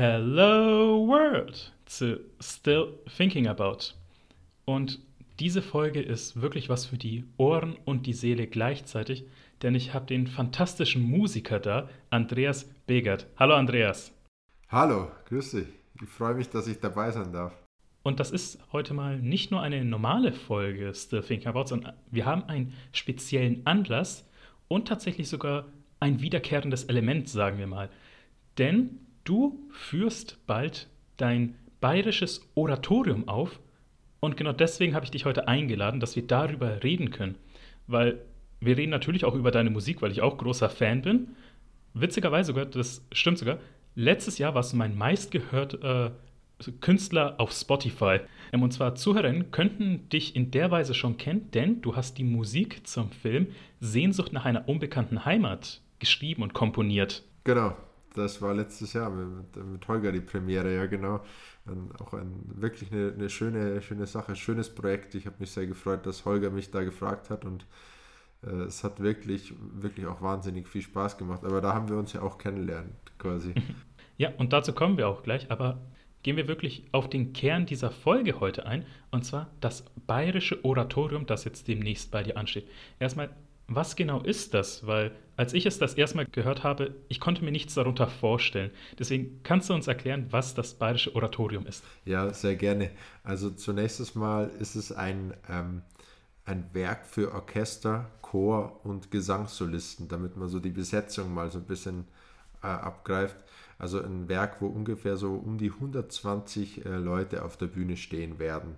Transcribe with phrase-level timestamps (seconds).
[0.00, 3.94] Hello World zu Still Thinking About.
[4.64, 5.00] Und
[5.40, 9.24] diese Folge ist wirklich was für die Ohren und die Seele gleichzeitig,
[9.60, 13.26] denn ich habe den fantastischen Musiker da, Andreas Begert.
[13.36, 14.14] Hallo Andreas.
[14.68, 15.66] Hallo, grüß dich.
[16.00, 17.60] Ich freue mich, dass ich dabei sein darf.
[18.04, 22.24] Und das ist heute mal nicht nur eine normale Folge Still Thinking About, sondern wir
[22.24, 24.24] haben einen speziellen Anlass
[24.68, 25.64] und tatsächlich sogar
[25.98, 27.90] ein wiederkehrendes Element, sagen wir mal.
[28.58, 30.88] Denn du führst bald
[31.18, 33.60] dein bayerisches Oratorium auf
[34.20, 37.36] und genau deswegen habe ich dich heute eingeladen, dass wir darüber reden können.
[37.86, 38.20] Weil
[38.60, 41.36] wir reden natürlich auch über deine Musik, weil ich auch großer Fan bin.
[41.94, 43.58] Witzigerweise sogar, das stimmt sogar,
[43.94, 48.20] letztes Jahr warst du mein meistgehörter äh, Künstler auf Spotify.
[48.52, 52.24] Ähm, und zwar Zuhörerinnen könnten dich in der Weise schon kennen, denn du hast die
[52.24, 57.22] Musik zum Film Sehnsucht nach einer unbekannten Heimat geschrieben und komponiert.
[57.44, 57.76] Genau,
[58.18, 61.20] das war letztes Jahr mit, mit Holger die Premiere, ja genau.
[61.64, 65.14] Und auch ein, wirklich eine, eine schöne, schöne Sache, schönes Projekt.
[65.14, 67.66] Ich habe mich sehr gefreut, dass Holger mich da gefragt hat und
[68.42, 71.44] äh, es hat wirklich, wirklich auch wahnsinnig viel Spaß gemacht.
[71.44, 73.54] Aber da haben wir uns ja auch kennengelernt, quasi.
[74.20, 75.78] Ja, und dazu kommen wir auch gleich, aber
[76.24, 81.24] gehen wir wirklich auf den Kern dieser Folge heute ein, und zwar das bayerische Oratorium,
[81.24, 82.68] das jetzt demnächst bei dir ansteht.
[82.98, 83.30] Erstmal,
[83.68, 84.86] was genau ist das?
[84.86, 88.70] Weil als ich es das erste Mal gehört habe, ich konnte mir nichts darunter vorstellen.
[88.98, 91.84] Deswegen kannst du uns erklären, was das Bayerische Oratorium ist?
[92.04, 92.90] Ja, sehr gerne.
[93.22, 95.82] Also zunächst mal ist es ein, ähm,
[96.44, 101.66] ein Werk für Orchester, Chor und Gesangssolisten, damit man so die Besetzung mal so ein
[101.66, 102.06] bisschen
[102.62, 103.36] äh, abgreift.
[103.78, 108.38] Also ein Werk, wo ungefähr so um die 120 äh, Leute auf der Bühne stehen
[108.38, 108.76] werden.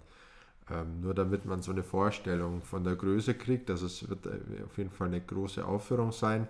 [0.71, 3.71] Ähm, nur damit man so eine Vorstellung von der Größe kriegt.
[3.71, 6.47] Also es wird äh, auf jeden Fall eine große Aufführung sein.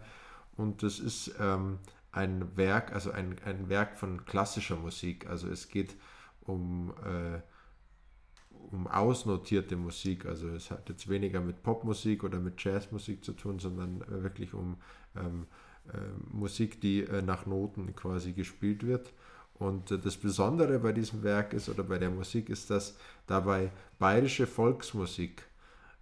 [0.57, 1.79] Und es ist ähm,
[2.13, 5.29] ein Werk, also ein, ein Werk von klassischer Musik.
[5.29, 5.97] Also es geht
[6.43, 7.41] um, äh,
[8.71, 10.27] um ausnotierte Musik.
[10.27, 14.77] Also es hat jetzt weniger mit Popmusik oder mit Jazzmusik zu tun, sondern wirklich um
[15.17, 15.47] ähm,
[15.89, 15.97] äh,
[16.31, 19.13] Musik, die äh, nach Noten quasi gespielt wird.
[19.61, 24.47] Und das Besondere bei diesem Werk ist oder bei der Musik ist, dass dabei bayerische
[24.47, 25.43] Volksmusik,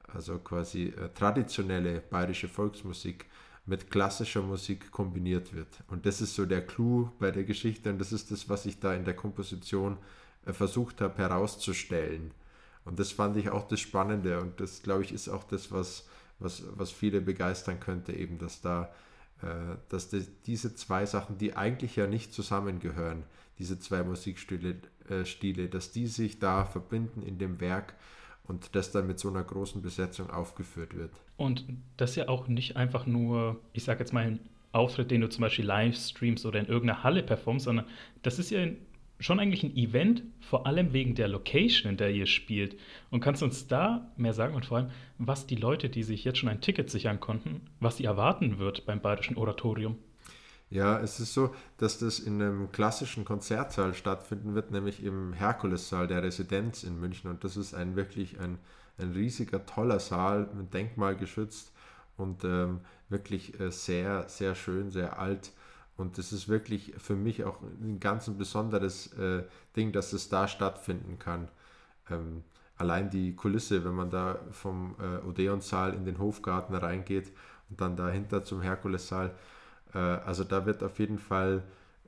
[0.07, 3.27] also quasi äh, traditionelle bayerische Volksmusik
[3.67, 5.69] mit klassischer Musik kombiniert wird.
[5.89, 8.79] Und das ist so der Clou bei der Geschichte und das ist das, was ich
[8.79, 9.99] da in der Komposition
[10.47, 12.31] äh, versucht habe herauszustellen.
[12.85, 16.07] Und das fand ich auch das Spannende und das, glaube ich, ist auch das, was,
[16.39, 18.89] was, was viele begeistern könnte, eben, dass da
[19.43, 20.11] äh, dass
[20.47, 23.25] diese zwei Sachen, die eigentlich ja nicht zusammengehören,
[23.59, 24.77] diese zwei Musikstile,
[25.09, 27.95] äh, Stile, dass die sich da verbinden in dem Werk
[28.45, 31.13] und das dann mit so einer großen Besetzung aufgeführt wird.
[31.37, 31.65] Und
[31.97, 34.41] das ist ja auch nicht einfach nur, ich sage jetzt mal, ein
[34.73, 37.87] Auftritt, den du zum Beispiel live streamst oder in irgendeiner Halle performst, sondern
[38.23, 38.67] das ist ja
[39.21, 42.77] schon eigentlich ein Event, vor allem wegen der Location, in der ihr spielt.
[43.11, 46.25] Und kannst du uns da mehr sagen und vor allem, was die Leute, die sich
[46.25, 49.97] jetzt schon ein Ticket sichern konnten, was sie erwarten wird beim Bayerischen Oratorium?
[50.71, 56.07] Ja, es ist so, dass das in einem klassischen Konzertsaal stattfinden wird, nämlich im Herkulessaal
[56.07, 57.31] der Residenz in München.
[57.31, 58.59] Und das ist ein wirklich ein,
[58.99, 61.73] ein riesiger, toller Saal, denkmalgeschützt
[62.19, 65.53] und ähm, wirklich äh, sehr, sehr schön, sehr alt.
[65.99, 69.43] Und das ist wirklich für mich auch ein ganz ein besonderes äh,
[69.77, 71.49] Ding, dass es da stattfinden kann.
[72.09, 72.45] Ähm,
[72.77, 77.33] allein die Kulisse, wenn man da vom äh, Odeonsaal in den Hofgarten reingeht
[77.69, 79.35] und dann dahinter zum Herkulessaal,
[79.93, 81.65] äh, also da wird auf jeden Fall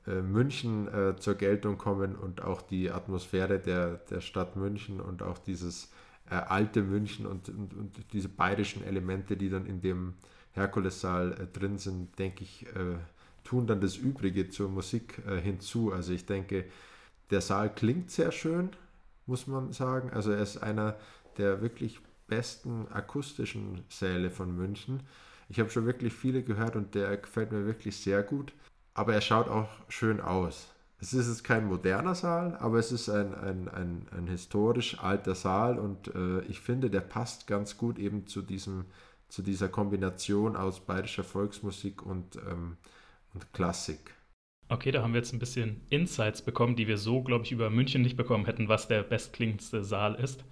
[0.07, 5.21] äh, München äh, zur Geltung kommen und auch die Atmosphäre der, der Stadt München und
[5.21, 5.91] auch dieses
[6.29, 10.13] alte München und, und, und, diese bayerischen Elemente, die dann in dem
[10.53, 12.65] Herkulessaal drin sind, denke ich,
[13.43, 15.91] tun dann das Übrige zur Musik hinzu.
[15.91, 16.65] Also ich denke,
[17.31, 18.69] der Saal klingt sehr schön,
[19.25, 20.11] muss man sagen.
[20.11, 20.95] Also er ist einer
[21.37, 25.01] der wirklich besten akustischen Säle von München.
[25.49, 28.53] Ich habe schon wirklich viele gehört und der gefällt mir wirklich sehr gut.
[28.93, 30.67] Aber er schaut auch schön aus.
[30.99, 35.33] Es ist jetzt kein moderner Saal, aber es ist ein, ein, ein, ein historisch alter
[35.33, 38.85] Saal und äh, ich finde, der passt ganz gut eben zu, diesem,
[39.27, 42.77] zu dieser Kombination aus bayerischer Volksmusik und, ähm,
[43.33, 44.15] und Klassik.
[44.69, 47.69] Okay, da haben wir jetzt ein bisschen Insights bekommen, die wir so, glaube ich, über
[47.69, 50.45] München nicht bekommen hätten, was der bestklingendste Saal ist.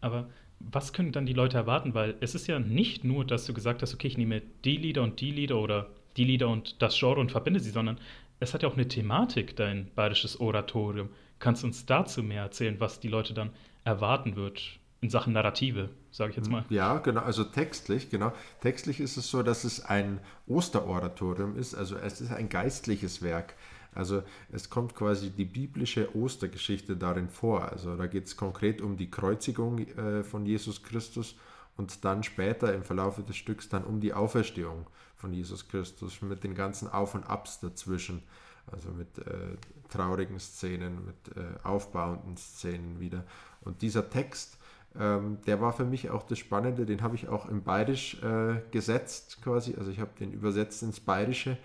[0.00, 0.30] Aber
[0.60, 1.92] was können dann die Leute erwarten?
[1.94, 5.02] Weil es ist ja nicht nur, dass du gesagt hast, okay, ich nehme die Lieder
[5.02, 7.98] und die Lieder oder die Lieder und das Genre und verbinde sie, sondern
[8.40, 11.10] es hat ja auch eine Thematik, dein bayerisches Oratorium.
[11.38, 13.50] Kannst du uns dazu mehr erzählen, was die Leute dann
[13.84, 16.64] erwarten wird in Sachen Narrative, sage ich jetzt mal?
[16.68, 18.32] Ja, genau, also textlich, genau.
[18.60, 23.54] Textlich ist es so, dass es ein Osteroratorium ist, also es ist ein geistliches Werk.
[23.92, 27.68] Also es kommt quasi die biblische Ostergeschichte darin vor.
[27.70, 31.34] Also da geht es konkret um die Kreuzigung äh, von Jesus Christus
[31.76, 34.86] und dann später im Verlauf des Stücks dann um die Auferstehung
[35.16, 38.22] von Jesus Christus mit den ganzen Auf und Abs dazwischen.
[38.70, 39.56] Also mit äh,
[39.88, 43.24] traurigen Szenen, mit äh, aufbauenden Szenen wieder.
[43.62, 44.58] Und dieser Text,
[44.98, 48.60] ähm, der war für mich auch das Spannende, den habe ich auch im Bayerisch äh,
[48.70, 49.74] gesetzt quasi.
[49.78, 51.56] Also ich habe den übersetzt ins Bayerische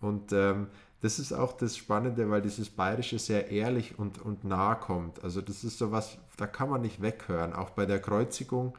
[0.00, 0.68] und ähm,
[1.02, 5.22] das ist auch das Spannende, weil dieses Bayerische sehr ehrlich und, und nah kommt.
[5.24, 7.52] Also das ist so was, da kann man nicht weghören.
[7.52, 8.74] Auch bei der Kreuzigung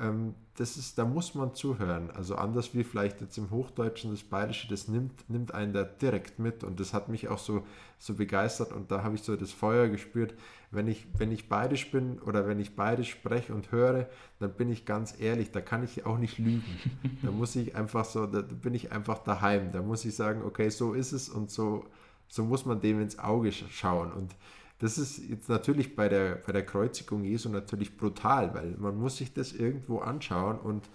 [0.00, 2.10] ähm, das ist, da muss man zuhören.
[2.12, 6.38] Also anders wie vielleicht jetzt im Hochdeutschen das Bayerische, das nimmt, nimmt einen da direkt
[6.38, 7.66] mit und das hat mich auch so,
[7.98, 10.34] so begeistert und da habe ich so das Feuer gespürt.
[10.74, 14.70] Wenn ich, wenn ich bayerisch bin oder wenn ich bayerisch spreche und höre, dann bin
[14.70, 16.64] ich ganz ehrlich, da kann ich auch nicht lügen.
[17.22, 19.72] Da muss ich einfach so, da bin ich einfach daheim.
[19.72, 21.84] Da muss ich sagen, okay, so ist es und so,
[22.28, 24.12] so muss man dem ins Auge schauen.
[24.12, 24.34] Und
[24.78, 29.16] das ist jetzt natürlich bei der, bei der Kreuzigung Jesu natürlich brutal, weil man muss
[29.16, 30.88] sich das irgendwo anschauen und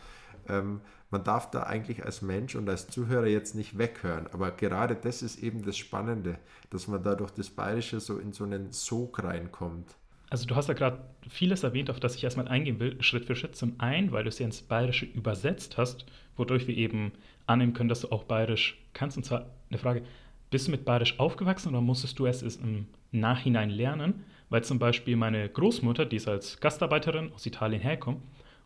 [0.48, 4.28] ähm, man darf da eigentlich als Mensch und als Zuhörer jetzt nicht weghören.
[4.32, 6.38] Aber gerade das ist eben das Spannende,
[6.70, 9.96] dass man da durch das Bayerische so in so einen Sog reinkommt.
[10.30, 13.36] Also du hast ja gerade vieles erwähnt, auf das ich erstmal eingehen will, Schritt für
[13.36, 13.56] Schritt.
[13.56, 16.06] Zum einen, weil du es ja ins Bayerische übersetzt hast,
[16.38, 17.12] wodurch wir eben
[17.48, 19.18] annehmen können, dass du auch Bayerisch kannst.
[19.18, 20.04] Und zwar eine Frage,
[20.52, 25.16] bist du mit Bayerisch aufgewachsen oder musstest du es im Nachhinein lernen, weil zum Beispiel
[25.16, 28.22] meine Großmutter, die ist als Gastarbeiterin aus Italien herkommt,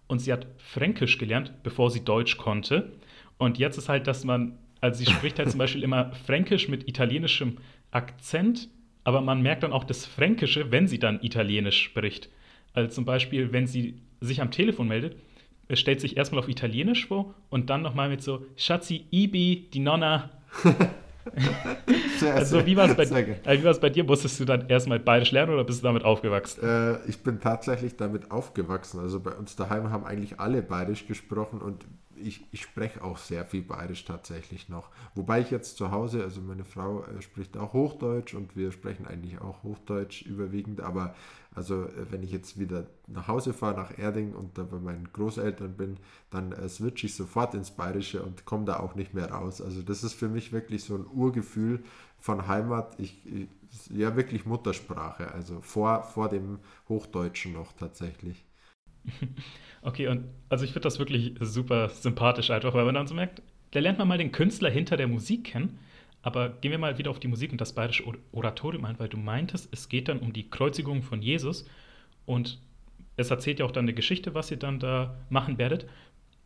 [0.08, 2.94] und sie hat Fränkisch gelernt, bevor sie Deutsch konnte.
[3.38, 6.88] Und jetzt ist halt, dass man, also sie spricht halt zum Beispiel immer Fränkisch mit
[6.88, 7.58] italienischem
[7.92, 8.70] Akzent,
[9.04, 12.30] aber man merkt dann auch das Fränkische, wenn sie dann Italienisch spricht.
[12.74, 15.18] Also zum Beispiel, wenn sie sich am Telefon meldet,
[15.74, 20.30] stellt sich erstmal auf Italienisch vor und dann nochmal mit so Schatzi, Ibi, die Nonna.
[22.20, 24.04] sehr, also wie war es bei, äh, bei, dir?
[24.04, 26.64] Musstest du dann erstmal Bayerisch lernen oder bist du damit aufgewachsen?
[26.64, 29.00] Äh, ich bin tatsächlich damit aufgewachsen.
[29.00, 31.86] Also bei uns daheim haben eigentlich alle Bayerisch gesprochen und
[32.24, 34.90] ich, ich spreche auch sehr viel Bayerisch tatsächlich noch.
[35.16, 39.06] Wobei ich jetzt zu Hause, also meine Frau äh, spricht auch Hochdeutsch und wir sprechen
[39.06, 41.16] eigentlich auch Hochdeutsch überwiegend, aber
[41.54, 45.12] also äh, wenn ich jetzt wieder nach Hause fahre, nach Erding und da bei meinen
[45.14, 45.98] Großeltern bin,
[46.30, 49.62] dann äh, switche ich sofort ins Bayerische und komme da auch nicht mehr raus.
[49.62, 51.84] Also das ist für mich wirklich so ein Urgefühl
[52.20, 53.00] von Heimat.
[53.00, 53.48] Ich, ich
[53.90, 56.60] ja wirklich Muttersprache, also vor, vor dem
[56.90, 58.44] Hochdeutschen noch tatsächlich.
[59.86, 63.42] Okay, und also ich finde das wirklich super sympathisch einfach, weil man dann so merkt,
[63.72, 65.78] da lernt man mal den Künstler hinter der Musik kennen.
[66.22, 69.18] Aber gehen wir mal wieder auf die Musik und das bayerische Oratorium ein, weil du
[69.18, 71.66] meintest, es geht dann um die Kreuzigung von Jesus
[72.26, 72.60] und
[73.18, 75.86] es erzählt ja auch dann eine Geschichte, was ihr dann da machen werdet.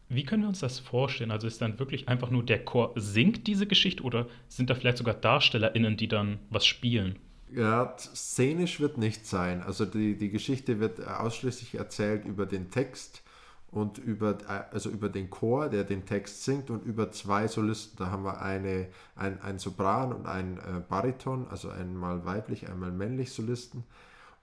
[0.10, 1.30] Wie können wir uns das vorstellen?
[1.30, 4.98] Also ist dann wirklich einfach nur der Chor singt diese Geschichte oder sind da vielleicht
[4.98, 7.18] sogar DarstellerInnen, die dann was spielen?
[7.50, 9.64] Ja, szenisch wird nicht sein.
[9.64, 13.24] Also die, die Geschichte wird ausschließlich erzählt über den Text
[13.72, 14.38] und über,
[14.72, 17.98] also über den Chor, der den Text singt und über zwei Solisten.
[17.98, 22.92] Da haben wir eine, ein, ein Sopran und ein äh, Bariton, also einmal weiblich, einmal
[22.92, 23.84] männlich Solisten.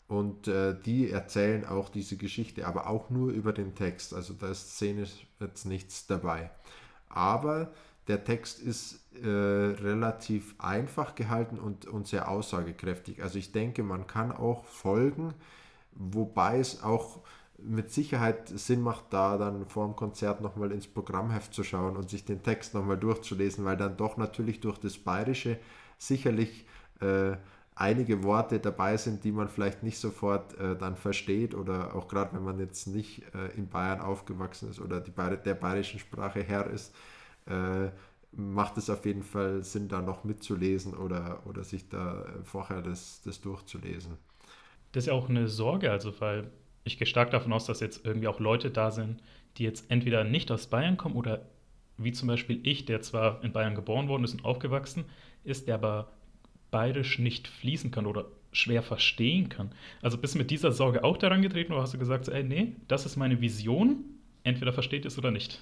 [0.08, 4.14] Und äh, die erzählen auch diese Geschichte, aber auch nur über den Text.
[4.14, 6.50] Also da ist szenisch jetzt nichts dabei.
[7.08, 7.70] Aber
[8.08, 13.22] der Text ist äh, relativ einfach gehalten und, und sehr aussagekräftig.
[13.22, 15.34] Also ich denke, man kann auch folgen,
[15.92, 17.20] wobei es auch
[17.58, 22.11] mit Sicherheit Sinn macht, da dann vor dem Konzert nochmal ins Programmheft zu schauen und
[22.11, 25.58] sich den Text nochmal durchzulesen, weil dann doch natürlich durch das Bayerische
[25.96, 26.66] sicherlich
[27.00, 27.37] äh,
[27.75, 32.34] einige Worte dabei sind, die man vielleicht nicht sofort äh, dann versteht oder auch gerade
[32.34, 36.68] wenn man jetzt nicht äh, in Bayern aufgewachsen ist oder die der bayerischen Sprache Herr
[36.68, 36.94] ist,
[37.46, 37.90] äh,
[38.32, 42.82] macht es auf jeden Fall Sinn, da noch mitzulesen oder, oder sich da äh, vorher
[42.82, 44.16] das, das durchzulesen.
[44.92, 46.50] Das ist ja auch eine Sorge, also weil
[46.84, 49.22] ich gehe stark davon aus, dass jetzt irgendwie auch Leute da sind,
[49.56, 51.46] die jetzt entweder nicht aus Bayern kommen oder
[51.96, 55.04] wie zum Beispiel ich, der zwar in Bayern geboren worden ist und aufgewachsen
[55.44, 56.12] ist, der aber
[56.70, 59.72] bayerisch nicht fließen kann oder schwer verstehen kann.
[60.02, 62.76] Also bist du mit dieser Sorge auch daran getreten oder hast du gesagt, ey, nee,
[62.88, 64.04] das ist meine Vision,
[64.42, 65.60] entweder versteht es oder nicht?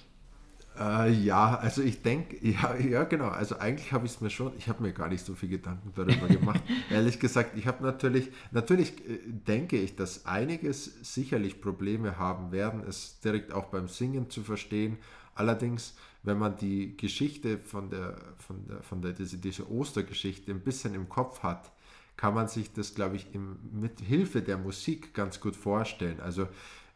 [0.79, 4.53] Äh, ja, also ich denke, ja, ja genau, also eigentlich habe ich es mir schon,
[4.57, 6.61] ich habe mir gar nicht so viel Gedanken darüber gemacht.
[6.89, 12.83] Ehrlich gesagt, ich habe natürlich, natürlich äh, denke ich, dass einiges sicherlich Probleme haben werden,
[12.87, 14.97] es direkt auch beim Singen zu verstehen.
[15.35, 20.61] Allerdings, wenn man die Geschichte von der, von der, von der, diese, diese Ostergeschichte ein
[20.61, 21.71] bisschen im Kopf hat,
[22.17, 26.19] kann man sich das, glaube ich, im, mit Hilfe der Musik ganz gut vorstellen.
[26.19, 26.47] Also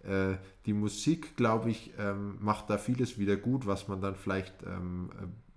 [0.04, 4.64] äh, die Musik, glaube ich, ähm, macht da vieles wieder gut, was man dann vielleicht
[4.64, 5.10] ähm,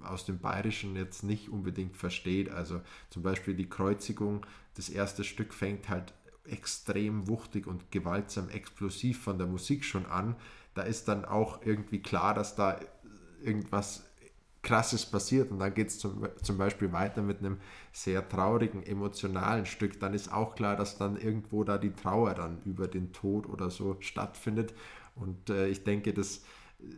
[0.02, 2.50] aus dem Bayerischen jetzt nicht unbedingt versteht.
[2.50, 2.80] Also
[3.10, 9.38] zum Beispiel die Kreuzigung, das erste Stück fängt halt extrem wuchtig und gewaltsam explosiv von
[9.38, 10.36] der Musik schon an.
[10.74, 12.78] Da ist dann auch irgendwie klar, dass da
[13.42, 14.09] irgendwas
[14.62, 17.58] Krasses passiert und dann geht es zum, zum Beispiel weiter mit einem
[17.92, 22.60] sehr traurigen, emotionalen Stück, dann ist auch klar, dass dann irgendwo da die Trauer dann
[22.64, 24.74] über den Tod oder so stattfindet
[25.14, 26.44] und äh, ich denke, dass
[26.80, 26.92] äh,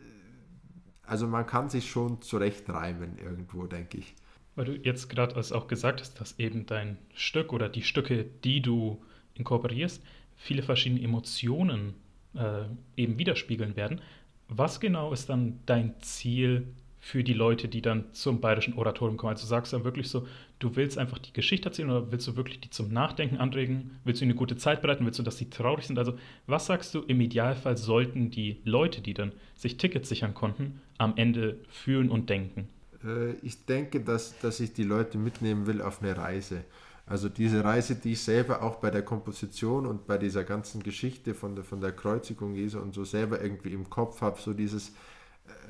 [1.03, 4.15] also man kann sich schon zurecht reimen irgendwo, denke ich.
[4.55, 8.61] Weil du jetzt gerade auch gesagt hast, dass eben dein Stück oder die Stücke, die
[8.61, 9.03] du
[9.35, 10.03] inkorporierst,
[10.37, 11.95] viele verschiedene Emotionen
[12.35, 12.65] äh,
[12.97, 14.01] eben widerspiegeln werden.
[14.49, 16.67] Was genau ist dann dein Ziel
[17.05, 19.33] für die Leute, die dann zum bayerischen Oratorium kommen?
[19.33, 20.25] Also sagst du dann wirklich so,
[20.61, 23.99] du willst einfach die Geschichte erzählen oder willst du wirklich die zum Nachdenken anregen?
[24.05, 25.05] Willst du ihnen eine gute Zeit bereiten?
[25.05, 25.99] Willst du, dass sie traurig sind?
[25.99, 26.15] Also
[26.47, 31.15] was sagst du, im Idealfall sollten die Leute, die dann sich Tickets sichern konnten, am
[31.17, 32.69] Ende fühlen und denken?
[33.05, 36.63] Äh, ich denke, dass, dass ich die Leute mitnehmen will auf eine Reise.
[37.05, 41.35] Also diese Reise, die ich selber auch bei der Komposition und bei dieser ganzen Geschichte
[41.35, 44.91] von der, von der Kreuzigung Jesu und so selber irgendwie im Kopf habe, so dieses,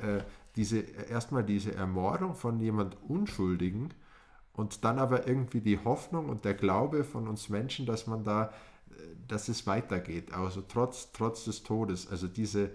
[0.03, 0.21] äh,
[0.57, 3.95] diese, erstmal diese Ermordung von jemand Unschuldigen
[4.53, 8.53] und dann aber irgendwie die Hoffnung und der Glaube von uns Menschen, dass man da,
[8.91, 8.95] äh,
[9.29, 12.09] dass es weitergeht, also trotz, trotz des Todes.
[12.11, 12.71] Also diese,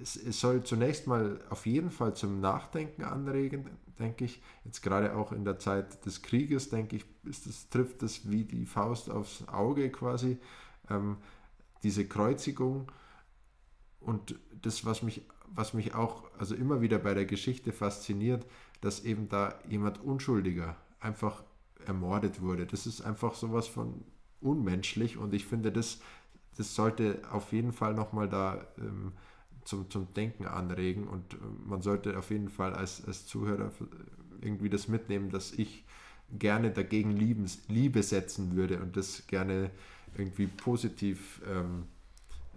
[0.00, 4.42] es, es, soll zunächst mal auf jeden Fall zum Nachdenken anregen, denke ich.
[4.64, 8.44] Jetzt gerade auch in der Zeit des Krieges, denke ich, ist das, trifft das wie
[8.44, 10.38] die Faust aufs Auge quasi.
[10.88, 11.18] Ähm,
[11.82, 12.90] diese Kreuzigung
[14.00, 15.22] und das, was mich,
[15.54, 18.46] was mich auch also immer wieder bei der Geschichte fasziniert,
[18.80, 21.42] dass eben da jemand Unschuldiger einfach
[21.86, 22.66] ermordet wurde.
[22.66, 24.04] Das ist einfach sowas von
[24.40, 26.00] unmenschlich und ich finde, das,
[26.56, 29.12] das sollte auf jeden Fall nochmal da ähm,
[29.64, 33.70] zum, zum Denken anregen und äh, man sollte auf jeden Fall als, als Zuhörer
[34.40, 35.84] irgendwie das mitnehmen, dass ich
[36.38, 39.70] gerne dagegen lieben, Liebe setzen würde und das gerne
[40.16, 41.84] irgendwie positiv ähm,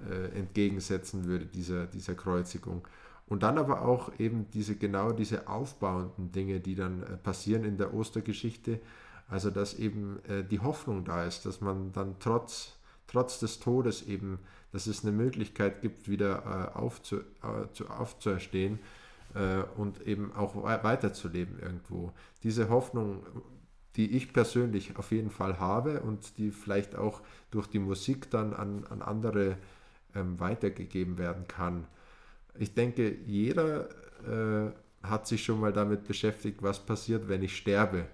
[0.10, 2.88] äh, entgegensetzen würde, dieser, dieser Kreuzigung.
[3.27, 7.77] Und dann aber auch eben diese genau diese aufbauenden Dinge, die dann äh, passieren in
[7.77, 8.79] der Ostergeschichte.
[9.27, 12.74] Also dass eben äh, die Hoffnung da ist, dass man dann trotz,
[13.07, 14.39] trotz des Todes eben
[14.74, 18.79] dass es eine Möglichkeit gibt, wieder äh, aufzu, äh, zu, aufzuerstehen
[19.77, 22.12] und eben auch weiterzuleben irgendwo.
[22.43, 23.24] Diese Hoffnung,
[23.95, 27.19] die ich persönlich auf jeden Fall habe und die vielleicht auch
[27.50, 29.57] durch die Musik dann an, an andere
[30.15, 31.88] ähm, weitergegeben werden kann.
[32.58, 33.89] Ich denke, jeder
[34.27, 38.08] äh, hat sich schon mal damit beschäftigt, was passiert, wenn ich sterbe.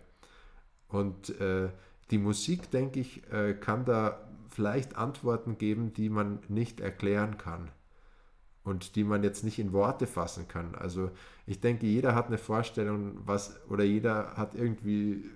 [0.88, 1.70] Und äh,
[2.12, 7.70] die Musik, denke ich, äh, kann da vielleicht Antworten geben, die man nicht erklären kann
[8.64, 10.76] und die man jetzt nicht in Worte fassen kann.
[10.76, 11.12] Also
[11.46, 15.30] ich denke, jeder hat eine Vorstellung, was oder jeder hat irgendwie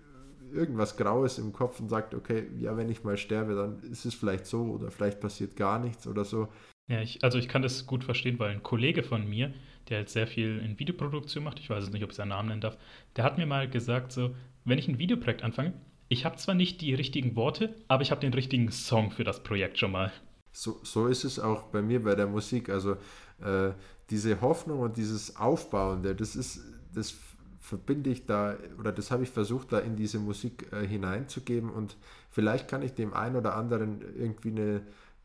[0.53, 4.13] irgendwas Graues im Kopf und sagt, okay, ja, wenn ich mal sterbe, dann ist es
[4.13, 6.47] vielleicht so oder vielleicht passiert gar nichts oder so.
[6.87, 9.53] Ja, ich, also ich kann das gut verstehen, weil ein Kollege von mir,
[9.89, 12.61] der halt sehr viel in Videoproduktion macht, ich weiß nicht, ob ich seinen Namen nennen
[12.61, 12.77] darf,
[13.15, 15.73] der hat mir mal gesagt, so, wenn ich ein Videoprojekt anfange,
[16.09, 19.43] ich habe zwar nicht die richtigen Worte, aber ich habe den richtigen Song für das
[19.43, 20.11] Projekt schon mal.
[20.51, 22.69] So, so ist es auch bei mir bei der Musik.
[22.69, 22.97] Also
[23.41, 23.71] äh,
[24.09, 26.61] diese Hoffnung und dieses Aufbauende, das ist,
[26.93, 27.15] das
[27.63, 31.95] verbinde ich da oder das habe ich versucht, da in diese Musik äh, hineinzugeben und
[32.29, 34.81] vielleicht kann ich dem einen oder anderen irgendwie eine,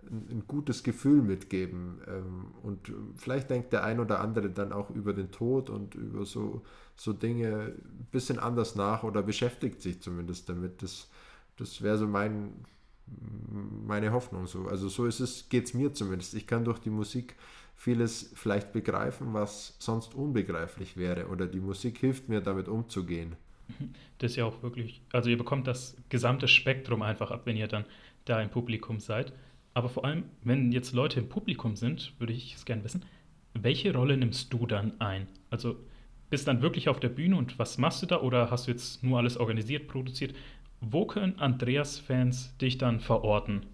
[0.09, 2.01] ein, gutes Gefühl mitgeben.
[2.07, 6.25] Ähm, und vielleicht denkt der ein oder andere dann auch über den Tod und über
[6.25, 6.63] so
[6.99, 10.83] so Dinge ein bisschen anders nach oder beschäftigt sich zumindest damit.
[10.83, 11.09] Das,
[11.57, 12.53] das wäre so mein,
[13.87, 14.47] meine Hoffnung.
[14.49, 14.67] So.
[14.67, 16.35] Also so ist es, geht es mir zumindest.
[16.35, 17.37] Ich kann durch die Musik
[17.79, 21.29] vieles vielleicht begreifen, was sonst unbegreiflich wäre.
[21.29, 23.37] Oder die Musik hilft mir, damit umzugehen.
[24.19, 27.69] Das ist ja auch wirklich, also ihr bekommt das gesamte Spektrum einfach ab, wenn ihr
[27.69, 27.85] dann
[28.25, 29.33] da im Publikum seid.
[29.75, 33.05] Aber vor allem, wenn jetzt Leute im Publikum sind, würde ich es gerne wissen,
[33.55, 35.29] welche Rolle nimmst du dann ein?
[35.51, 35.77] Also
[36.31, 39.05] bist dann wirklich auf der Bühne und was machst du da oder hast du jetzt
[39.05, 40.35] nur alles organisiert, produziert?
[40.81, 43.67] Wo können Andreas-Fans dich dann verorten,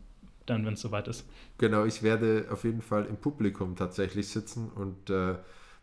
[0.47, 1.25] dann wenn es soweit ist?
[1.59, 5.37] Genau, ich werde auf jeden Fall im Publikum tatsächlich sitzen und äh,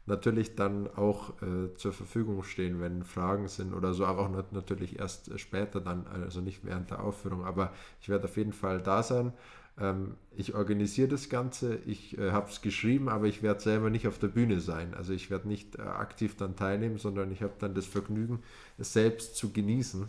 [0.05, 4.99] natürlich dann auch äh, zur Verfügung stehen, wenn Fragen sind oder so, aber auch natürlich
[4.99, 9.03] erst später dann, also nicht während der Aufführung, aber ich werde auf jeden Fall da
[9.03, 9.33] sein
[9.79, 14.07] ähm, ich organisiere das Ganze, ich äh, habe es geschrieben, aber ich werde selber nicht
[14.07, 14.93] auf der Bühne sein.
[14.93, 18.39] Also ich werde nicht äh, aktiv dann teilnehmen, sondern ich habe dann das Vergnügen,
[18.77, 20.07] es selbst zu genießen.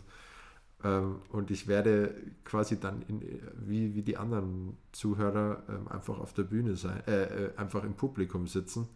[0.84, 3.22] Ähm, und ich werde quasi dann in,
[3.56, 7.94] wie, wie die anderen Zuhörer ähm, einfach auf der Bühne sein, äh, äh einfach im
[7.94, 8.88] Publikum sitzen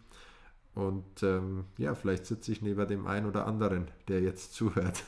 [0.74, 5.04] Und ähm, ja, vielleicht sitze ich neben dem einen oder anderen, der jetzt zuhört.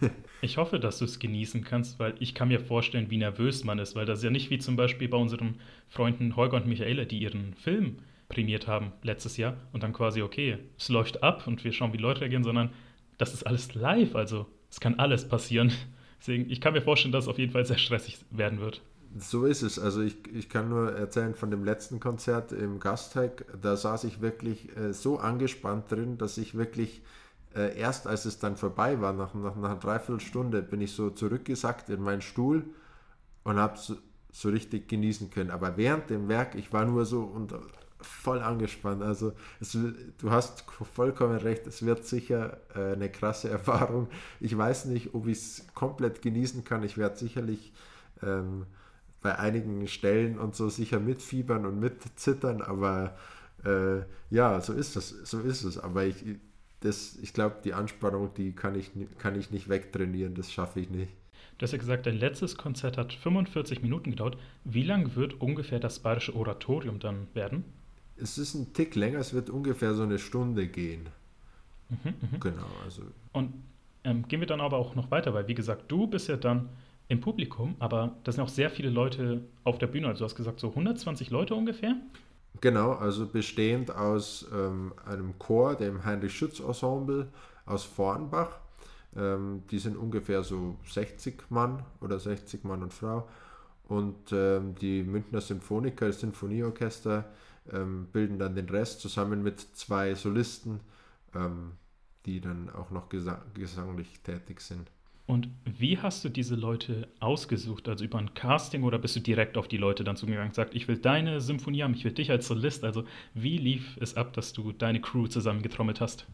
[0.42, 3.78] ich hoffe, dass du es genießen kannst, weil ich kann mir vorstellen, wie nervös man
[3.78, 5.56] ist, weil das ist ja nicht wie zum Beispiel bei unseren
[5.88, 10.58] Freunden Holger und Michaela, die ihren Film prämiert haben letztes Jahr und dann quasi, okay,
[10.76, 12.70] es läuft ab und wir schauen, wie Leute reagieren, sondern
[13.16, 15.72] das ist alles live, also es kann alles passieren.
[16.20, 18.82] Deswegen, ich kann mir vorstellen, dass es auf jeden Fall sehr stressig werden wird.
[19.16, 19.78] So ist es.
[19.78, 23.46] Also ich, ich kann nur erzählen von dem letzten Konzert im Gasthack.
[23.60, 27.02] Da saß ich wirklich äh, so angespannt drin, dass ich wirklich
[27.54, 31.10] äh, erst als es dann vorbei war, nach, nach, nach einer Dreiviertelstunde, bin ich so
[31.10, 32.64] zurückgesackt in meinen Stuhl
[33.44, 33.96] und habe so,
[34.30, 35.50] so richtig genießen können.
[35.50, 37.54] Aber während dem Werk, ich war nur so und
[38.00, 39.02] voll angespannt.
[39.02, 40.64] Also es, du hast
[40.94, 44.08] vollkommen recht, es wird sicher äh, eine krasse Erfahrung.
[44.40, 46.82] Ich weiß nicht, ob ich es komplett genießen kann.
[46.82, 47.72] Ich werde sicherlich
[48.22, 48.66] ähm,
[49.20, 53.16] bei einigen Stellen und so sicher mitfiebern und mitzittern, aber
[53.64, 54.00] äh,
[54.30, 55.78] ja, so ist das, so ist es.
[55.78, 56.24] Aber ich,
[56.84, 61.10] ich glaube, die Anspannung, die kann ich, kann ich nicht wegtrainieren, das schaffe ich nicht.
[61.58, 64.38] Du hast ja gesagt, dein letztes Konzert hat 45 Minuten gedauert.
[64.62, 67.64] Wie lang wird ungefähr das Bayerische Oratorium dann werden?
[68.20, 71.08] Es ist ein Tick länger, es wird ungefähr so eine Stunde gehen.
[71.88, 72.38] Mhm, mh.
[72.40, 73.02] Genau, also.
[73.32, 73.54] Und
[74.04, 76.68] ähm, gehen wir dann aber auch noch weiter, weil wie gesagt, du bist ja dann
[77.08, 80.08] im Publikum, aber da sind auch sehr viele Leute auf der Bühne.
[80.08, 81.96] Also du hast gesagt, so 120 Leute ungefähr?
[82.60, 87.28] Genau, also bestehend aus ähm, einem Chor, dem Heinrich Schütz Ensemble
[87.66, 88.58] aus Vornbach.
[89.16, 93.28] Ähm, die sind ungefähr so 60 Mann oder 60 Mann und Frau.
[93.86, 97.24] Und ähm, die Münchner Symphoniker, das Sinfonieorchester,
[97.72, 100.80] ähm, bilden dann den Rest zusammen mit zwei Solisten,
[101.34, 101.72] ähm,
[102.26, 104.90] die dann auch noch gesang gesanglich tätig sind.
[105.26, 107.86] Und wie hast du diese Leute ausgesucht?
[107.86, 110.74] Also über ein Casting oder bist du direkt auf die Leute dann zugegangen und gesagt,
[110.74, 112.82] ich will deine Symphonie haben, ich will dich als Solist?
[112.82, 116.26] Also wie lief es ab, dass du deine Crew zusammengetrommelt hast?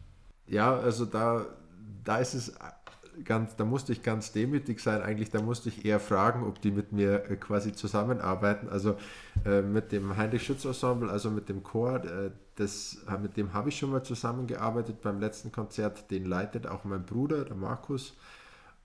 [0.47, 1.45] Ja, also da,
[2.05, 2.55] da ist es
[3.23, 5.01] ganz, da musste ich ganz demütig sein.
[5.01, 8.69] Eigentlich, da musste ich eher fragen, ob die mit mir äh, quasi zusammenarbeiten.
[8.69, 8.97] Also
[9.45, 13.69] äh, mit dem Heinrich Schütz Ensemble, also mit dem Chor, äh, das, mit dem habe
[13.69, 16.09] ich schon mal zusammengearbeitet beim letzten Konzert.
[16.11, 18.15] Den leitet auch mein Bruder, der Markus.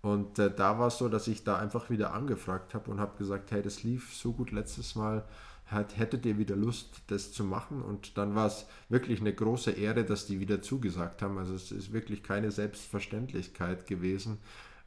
[0.02, 3.18] Und äh, da war es so, dass ich da einfach wieder angefragt habe und habe
[3.18, 5.24] gesagt, hey, das lief so gut letztes Mal,
[5.70, 7.82] hat, hättet ihr wieder Lust, das zu machen?
[7.82, 11.38] Und dann war es wirklich eine große Ehre, dass die wieder zugesagt haben.
[11.38, 14.38] Also es ist wirklich keine Selbstverständlichkeit gewesen.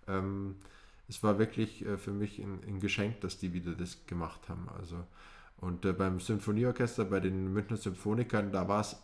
[0.07, 0.55] Ähm,
[1.07, 4.67] es war wirklich äh, für mich ein, ein, Geschenk, dass die wieder das gemacht haben.
[4.77, 5.03] Also
[5.57, 8.97] und äh, beim Symphonieorchester, bei den Münchner Symphonikern, da war es äh,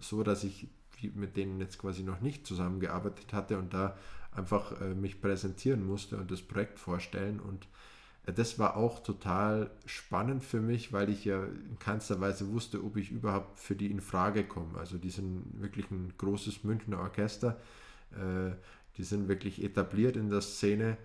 [0.00, 0.68] so, dass ich
[1.14, 3.96] mit denen jetzt quasi noch nicht zusammengearbeitet hatte und da
[4.32, 7.40] einfach äh, mich präsentieren musste und das Projekt vorstellen.
[7.40, 7.66] Und
[8.26, 12.96] das war auch total spannend für mich, weil ich ja in keinster Weise wusste, ob
[12.96, 14.78] ich überhaupt für die in Frage komme.
[14.78, 17.56] Also die sind wirklich ein großes Münchner Orchester.
[18.12, 18.52] Äh,
[18.96, 20.96] die sind wirklich etabliert in der Szene.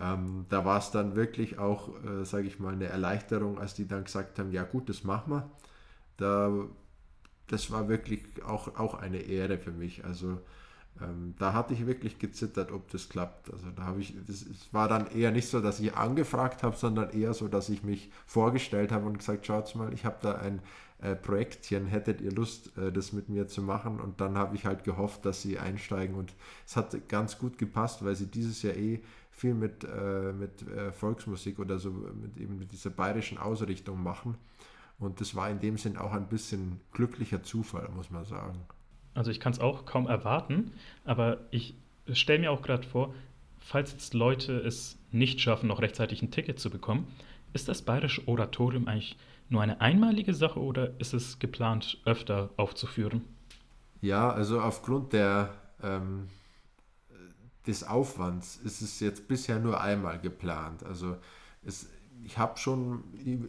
[0.00, 3.86] Ähm, da war es dann wirklich auch, äh, sage ich mal, eine Erleichterung, als die
[3.86, 5.50] dann gesagt haben, ja gut, das machen wir.
[6.16, 6.52] Da,
[7.46, 10.04] das war wirklich auch, auch eine Ehre für mich.
[10.04, 10.40] Also
[11.02, 13.52] ähm, da hatte ich wirklich gezittert, ob das klappt.
[13.52, 17.10] Also da habe ich, es war dann eher nicht so, dass ich angefragt habe, sondern
[17.10, 20.60] eher so, dass ich mich vorgestellt habe und gesagt, schaut mal, ich habe da ein
[21.00, 24.00] äh, Projektchen, hättet ihr Lust, äh, das mit mir zu machen?
[24.00, 26.34] Und dann habe ich halt gehofft, dass sie einsteigen und
[26.66, 30.92] es hat ganz gut gepasst, weil sie dieses Jahr eh viel mit, äh, mit äh,
[30.92, 34.36] Volksmusik oder so, mit eben mit dieser bayerischen Ausrichtung machen.
[34.98, 38.58] Und das war in dem Sinn auch ein bisschen glücklicher Zufall, muss man sagen.
[39.16, 40.72] Also ich kann es auch kaum erwarten,
[41.04, 41.74] aber ich
[42.12, 43.14] stelle mir auch gerade vor,
[43.58, 47.08] falls jetzt Leute es nicht schaffen, noch rechtzeitig ein Ticket zu bekommen,
[47.52, 49.16] ist das Bayerische Oratorium eigentlich
[49.48, 53.24] nur eine einmalige Sache oder ist es geplant, öfter aufzuführen?
[54.00, 56.28] Ja, also aufgrund der, ähm,
[57.66, 60.84] des Aufwands ist es jetzt bisher nur einmal geplant.
[60.84, 61.16] Also
[61.64, 61.88] es,
[62.24, 63.04] ich habe schon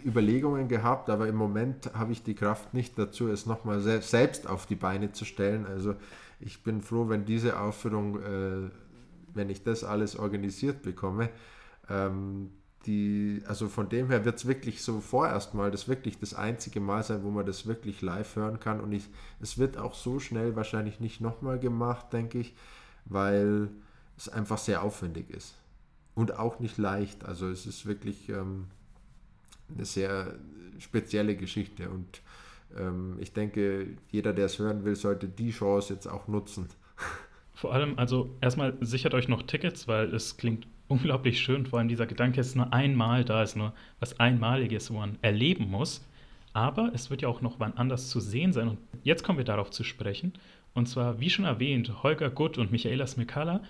[0.05, 4.65] Überlegungen gehabt, aber im Moment habe ich die Kraft nicht dazu, es nochmal selbst auf
[4.65, 5.65] die Beine zu stellen.
[5.65, 5.95] Also
[6.39, 8.69] ich bin froh, wenn diese Aufführung, äh,
[9.33, 11.29] wenn ich das alles organisiert bekomme.
[11.89, 12.51] Ähm,
[12.85, 16.79] die, also von dem her wird es wirklich so vorerst mal das wirklich das einzige
[16.79, 18.79] Mal sein, wo man das wirklich live hören kann.
[18.79, 19.09] Und ich,
[19.41, 22.55] es wird auch so schnell wahrscheinlich nicht nochmal gemacht, denke ich,
[23.05, 23.69] weil
[24.15, 25.55] es einfach sehr aufwendig ist
[26.17, 27.23] und auch nicht leicht.
[27.23, 28.65] Also es ist wirklich ähm,
[29.73, 30.33] eine sehr
[30.79, 32.21] spezielle Geschichte und
[32.75, 36.67] ähm, ich denke, jeder, der es hören will, sollte die Chance jetzt auch nutzen.
[37.53, 41.67] Vor allem, also erstmal sichert euch noch Tickets, weil es klingt unglaublich schön.
[41.67, 45.69] Vor allem dieser Gedanke ist nur einmal da, ist nur was Einmaliges, wo man erleben
[45.69, 46.03] muss.
[46.53, 48.69] Aber es wird ja auch noch wann anders zu sehen sein.
[48.69, 50.33] Und jetzt kommen wir darauf zu sprechen.
[50.73, 53.61] Und zwar, wie schon erwähnt, Holger Gutt und Michaela Smikala,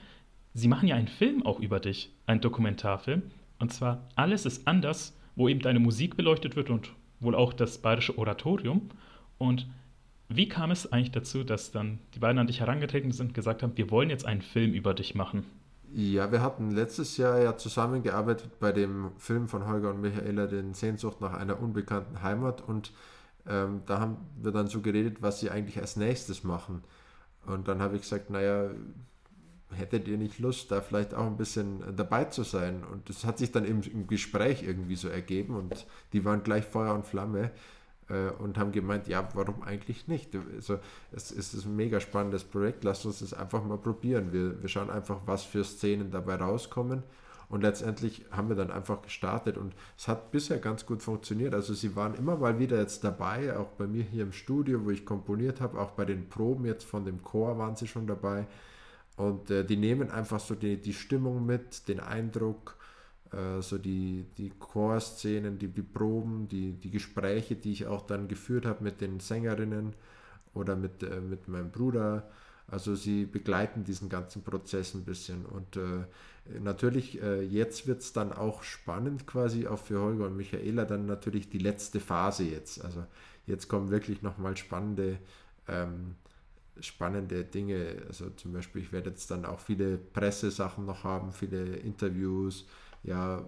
[0.57, 3.21] sie machen ja einen Film auch über dich, einen Dokumentarfilm.
[3.59, 7.77] Und zwar Alles ist anders, wo eben deine Musik beleuchtet wird und wohl auch das
[7.77, 8.89] bayerische Oratorium.
[9.37, 9.67] Und
[10.29, 13.61] wie kam es eigentlich dazu, dass dann die beiden an dich herangetreten sind und gesagt
[13.61, 15.45] haben, wir wollen jetzt einen Film über dich machen?
[15.93, 20.73] Ja, wir hatten letztes Jahr ja zusammengearbeitet bei dem Film von Holger und Michaela, den
[20.73, 22.61] Sehnsucht nach einer unbekannten Heimat.
[22.67, 22.91] Und
[23.47, 26.83] ähm, da haben wir dann so geredet, was sie eigentlich als nächstes machen.
[27.45, 28.71] Und dann habe ich gesagt, naja,
[29.75, 32.83] hättet ihr nicht Lust, da vielleicht auch ein bisschen dabei zu sein?
[32.83, 36.65] Und das hat sich dann im, im Gespräch irgendwie so ergeben und die waren gleich
[36.65, 37.51] Feuer und Flamme
[38.09, 40.35] äh, und haben gemeint, ja, warum eigentlich nicht?
[40.55, 40.79] Also
[41.11, 44.31] es, es ist ein mega spannendes Projekt, lasst uns das einfach mal probieren.
[44.31, 47.03] Wir, wir schauen einfach, was für Szenen dabei rauskommen.
[47.49, 51.53] Und letztendlich haben wir dann einfach gestartet und es hat bisher ganz gut funktioniert.
[51.53, 54.89] Also sie waren immer mal wieder jetzt dabei, auch bei mir hier im Studio, wo
[54.89, 58.47] ich komponiert habe, auch bei den Proben jetzt von dem Chor waren sie schon dabei.
[59.17, 62.77] Und äh, die nehmen einfach so die, die Stimmung mit, den Eindruck
[63.31, 68.27] äh, so die, die Chorszenen, die, die Proben, die, die Gespräche, die ich auch dann
[68.27, 69.93] geführt habe mit den Sängerinnen
[70.53, 72.29] oder mit, äh, mit meinem Bruder.
[72.69, 75.45] Also sie begleiten diesen ganzen Prozess ein bisschen.
[75.45, 76.05] Und äh,
[76.59, 81.05] natürlich, äh, jetzt wird es dann auch spannend quasi, auch für Holger und Michaela, dann
[81.05, 82.83] natürlich die letzte Phase jetzt.
[82.83, 83.05] Also
[83.45, 85.17] jetzt kommen wirklich nochmal spannende,
[85.67, 86.15] ähm,
[86.81, 88.03] spannende Dinge.
[88.07, 92.65] Also zum Beispiel, ich werde jetzt dann auch viele Pressesachen noch haben, viele Interviews
[93.03, 93.43] ja,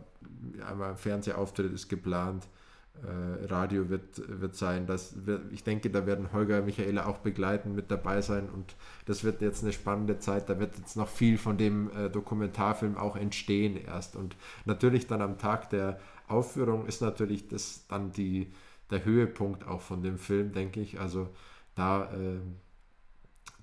[0.66, 2.48] einmal Fernsehauftritt ist geplant,
[3.04, 4.88] äh, Radio wird, wird sein.
[4.88, 8.76] Das wird, ich denke, da werden Holger und Michaela auch begleiten, mit dabei sein und
[9.06, 10.50] das wird jetzt eine spannende Zeit.
[10.50, 14.16] Da wird jetzt noch viel von dem äh, Dokumentarfilm auch entstehen erst.
[14.16, 18.52] Und natürlich dann am Tag der Aufführung ist natürlich das dann die,
[18.92, 21.00] der Höhepunkt auch von dem Film, denke ich.
[21.00, 21.30] Also
[21.76, 22.40] da, äh,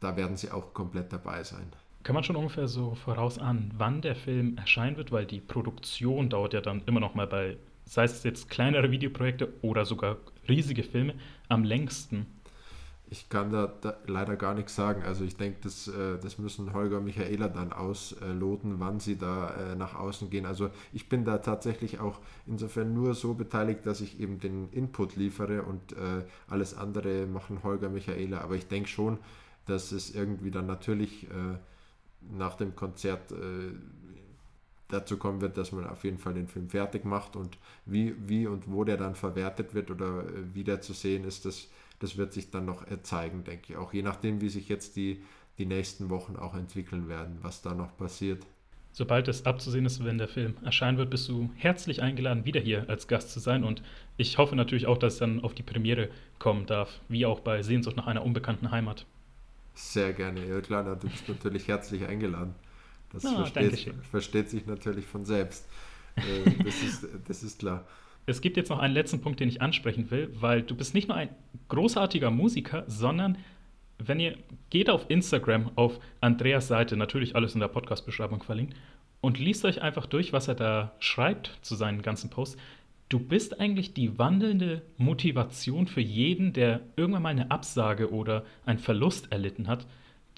[0.00, 1.72] da werden sie auch komplett dabei sein.
[2.02, 6.28] Kann man schon ungefähr so voraus an, wann der Film erscheinen wird, weil die Produktion
[6.30, 10.16] dauert ja dann immer noch mal bei, sei es jetzt kleinere Videoprojekte oder sogar
[10.48, 11.14] riesige Filme,
[11.48, 12.26] am längsten.
[13.08, 15.02] Ich kann da, da leider gar nichts sagen.
[15.04, 19.50] Also ich denke, das, äh, das müssen Holger und Michaela dann ausloten, wann sie da
[19.50, 20.44] äh, nach außen gehen.
[20.44, 25.14] Also ich bin da tatsächlich auch insofern nur so beteiligt, dass ich eben den Input
[25.14, 28.40] liefere und äh, alles andere machen Holger und Michaela.
[28.40, 29.18] Aber ich denke schon,
[29.66, 31.26] dass es irgendwie dann natürlich
[32.30, 33.72] nach dem Konzert äh,
[34.88, 38.46] dazu kommen wird, dass man auf jeden Fall den Film fertig macht und wie, wie
[38.46, 42.16] und wo der dann verwertet wird oder äh, wie der zu sehen ist, das, das
[42.16, 43.76] wird sich dann noch zeigen, denke ich.
[43.76, 45.22] Auch je nachdem, wie sich jetzt die,
[45.58, 48.46] die nächsten Wochen auch entwickeln werden, was da noch passiert.
[48.92, 52.88] Sobald es abzusehen ist, wenn der Film erscheinen wird, bist du herzlich eingeladen, wieder hier
[52.88, 53.62] als Gast zu sein.
[53.62, 53.82] Und
[54.16, 57.62] ich hoffe natürlich auch, dass es dann auf die Premiere kommen darf, wie auch bei
[57.62, 59.04] Sehnsucht nach einer unbekannten Heimat.
[59.76, 60.44] Sehr gerne.
[60.46, 62.54] Ja klar, du bist natürlich herzlich eingeladen.
[63.12, 65.68] Das oh, versteht, versteht, sich natürlich von selbst.
[66.16, 67.86] Äh, das, ist, das ist klar.
[68.24, 71.08] Es gibt jetzt noch einen letzten Punkt, den ich ansprechen will, weil du bist nicht
[71.08, 71.28] nur ein
[71.68, 73.36] großartiger Musiker, sondern
[73.98, 74.38] wenn ihr
[74.70, 78.74] geht auf Instagram auf Andreas Seite, natürlich alles in der Podcast-Beschreibung verlinkt,
[79.20, 82.58] und liest euch einfach durch, was er da schreibt zu seinen ganzen Posts,
[83.08, 88.80] Du bist eigentlich die wandelnde Motivation für jeden, der irgendwann mal eine Absage oder einen
[88.80, 89.86] Verlust erlitten hat.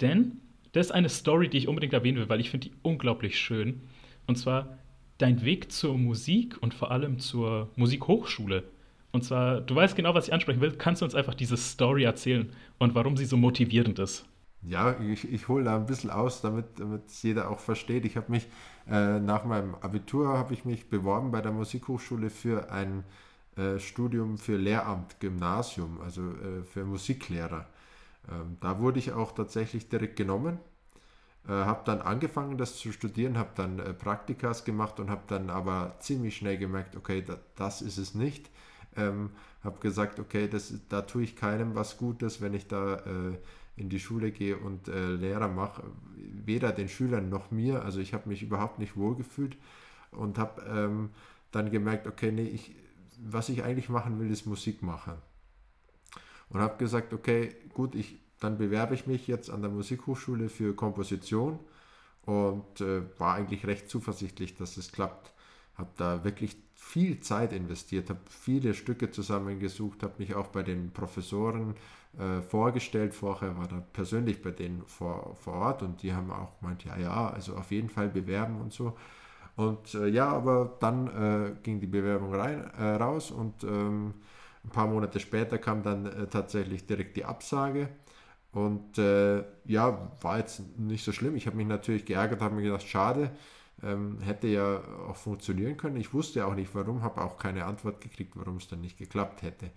[0.01, 0.39] Denn
[0.73, 3.81] das ist eine Story, die ich unbedingt erwähnen will, weil ich finde die unglaublich schön.
[4.27, 4.77] Und zwar
[5.17, 8.63] dein Weg zur Musik und vor allem zur Musikhochschule.
[9.11, 10.73] Und zwar, du weißt genau, was ich ansprechen will.
[10.73, 14.28] Kannst du uns einfach diese Story erzählen und warum sie so motivierend ist?
[14.61, 18.05] Ja, ich, ich hole da ein bisschen aus, damit, damit jeder auch versteht.
[18.05, 18.47] Ich habe mich
[18.89, 23.05] äh, nach meinem Abitur habe ich mich beworben bei der Musikhochschule für ein
[23.55, 27.67] äh, Studium für Lehramt, Gymnasium, also äh, für Musiklehrer.
[28.31, 30.59] Ähm, da wurde ich auch tatsächlich direkt genommen.
[31.47, 35.49] Äh, habe dann angefangen, das zu studieren, habe dann äh, Praktikas gemacht und habe dann
[35.49, 38.49] aber ziemlich schnell gemerkt, okay, da, das ist es nicht.
[38.95, 39.31] Ähm,
[39.63, 43.37] habe gesagt, okay, das, da tue ich keinem was Gutes, wenn ich da äh,
[43.79, 45.83] in die Schule gehe und äh, Lehrer mache,
[46.15, 47.83] weder den Schülern noch mir.
[47.83, 49.57] Also ich habe mich überhaupt nicht wohlgefühlt
[50.11, 51.09] und habe ähm,
[51.51, 52.75] dann gemerkt, okay, nee, ich,
[53.19, 55.13] was ich eigentlich machen will, ist Musik machen.
[56.49, 60.75] Und habe gesagt, okay, gut, ich, dann bewerbe ich mich jetzt an der Musikhochschule für
[60.75, 61.59] Komposition
[62.25, 65.33] und äh, war eigentlich recht zuversichtlich, dass es klappt.
[65.75, 70.91] Habe da wirklich viel Zeit investiert, habe viele Stücke zusammengesucht, habe mich auch bei den
[70.91, 71.75] Professoren
[72.17, 73.13] äh, vorgestellt.
[73.13, 76.97] Vorher war da persönlich bei denen vor, vor Ort und die haben auch gemeint, ja,
[76.97, 78.97] ja, also auf jeden Fall bewerben und so.
[79.55, 84.13] Und äh, ja, aber dann äh, ging die Bewerbung rein, äh, raus und ähm,
[84.63, 87.89] ein paar Monate später kam dann äh, tatsächlich direkt die Absage.
[88.51, 91.35] Und äh, ja, war jetzt nicht so schlimm.
[91.35, 93.31] Ich habe mich natürlich geärgert, habe mir gedacht, schade,
[93.83, 95.97] ähm, hätte ja auch funktionieren können.
[95.97, 99.41] Ich wusste auch nicht warum, habe auch keine Antwort gekriegt, warum es dann nicht geklappt
[99.41, 99.71] hätte.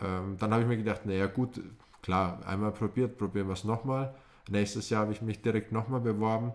[0.00, 1.60] Ähm, dann habe ich mir gedacht, naja gut,
[2.02, 4.14] klar, einmal probiert, probieren wir es nochmal.
[4.50, 6.52] Nächstes Jahr habe ich mich direkt nochmal beworben,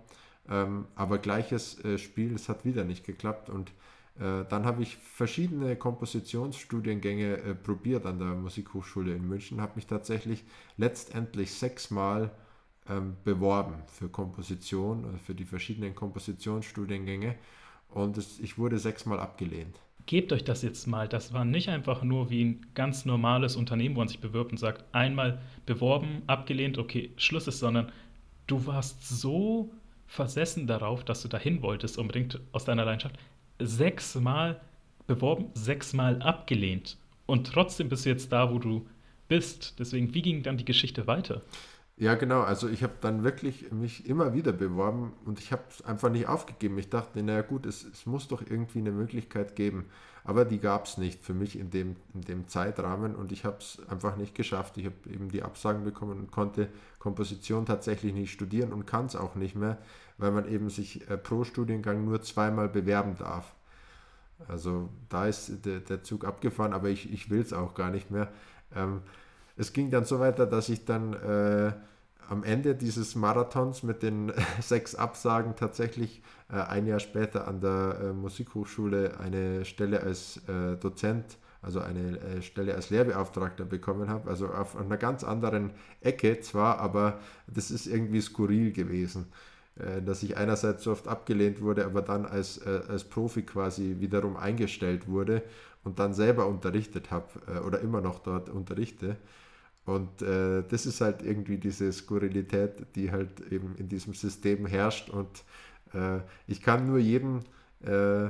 [0.50, 3.72] ähm, aber gleiches äh, Spiel, es hat wieder nicht geklappt und
[4.20, 9.88] äh, dann habe ich verschiedene Kompositionsstudiengänge äh, probiert an der Musikhochschule in München, habe mich
[9.88, 10.44] tatsächlich
[10.76, 12.32] letztendlich sechsmal
[12.90, 17.36] ähm, beworben für Komposition, äh, für die verschiedenen Kompositionsstudiengänge
[17.90, 19.80] und es, ich wurde sechsmal abgelehnt.
[20.06, 21.08] Gebt euch das jetzt mal.
[21.08, 24.58] Das war nicht einfach nur wie ein ganz normales Unternehmen, wo man sich bewirbt und
[24.58, 27.92] sagt, einmal beworben, abgelehnt, okay, Schluss ist, sondern
[28.48, 29.72] du warst so
[30.06, 33.18] versessen darauf, dass du dahin wolltest, unbedingt aus deiner Leidenschaft,
[33.60, 34.62] sechsmal
[35.08, 36.98] beworben, sechsmal abgelehnt.
[37.26, 38.88] Und trotzdem bist du jetzt da, wo du
[39.28, 39.78] bist.
[39.80, 41.42] Deswegen, wie ging dann die Geschichte weiter?
[42.00, 42.42] Ja, genau.
[42.42, 46.28] Also ich habe dann wirklich mich immer wieder beworben und ich habe es einfach nicht
[46.28, 46.78] aufgegeben.
[46.78, 49.86] Ich dachte, naja gut, es, es muss doch irgendwie eine Möglichkeit geben.
[50.24, 53.58] Aber die gab es nicht für mich in dem, in dem Zeitrahmen und ich habe
[53.60, 54.78] es einfach nicht geschafft.
[54.78, 59.16] Ich habe eben die Absagen bekommen und konnte Komposition tatsächlich nicht studieren und kann es
[59.16, 59.78] auch nicht mehr,
[60.20, 63.56] weil man eben sich äh, pro Studiengang nur zweimal bewerben darf.
[64.48, 68.12] Also da ist der, der Zug abgefahren, aber ich, ich will es auch gar nicht
[68.12, 68.32] mehr.
[68.76, 69.02] Ähm,
[69.58, 71.74] es ging dann so weiter, dass ich dann äh,
[72.30, 78.00] am Ende dieses Marathons mit den sechs Absagen tatsächlich äh, ein Jahr später an der
[78.02, 84.30] äh, Musikhochschule eine Stelle als äh, Dozent, also eine äh, Stelle als Lehrbeauftragter bekommen habe.
[84.30, 89.28] Also auf einer ganz anderen Ecke zwar, aber das ist irgendwie skurril gewesen
[89.80, 93.98] äh, dass ich einerseits so oft abgelehnt wurde, aber dann als, äh, als Profi quasi
[94.00, 95.44] wiederum eingestellt wurde
[95.84, 99.18] und dann selber unterrichtet habe äh, oder immer noch dort unterrichte.
[99.88, 105.10] Und äh, das ist halt irgendwie diese Skurrilität, die halt eben in diesem System herrscht.
[105.10, 105.46] Und
[105.94, 107.40] äh, ich kann nur jedem,
[107.80, 108.30] äh,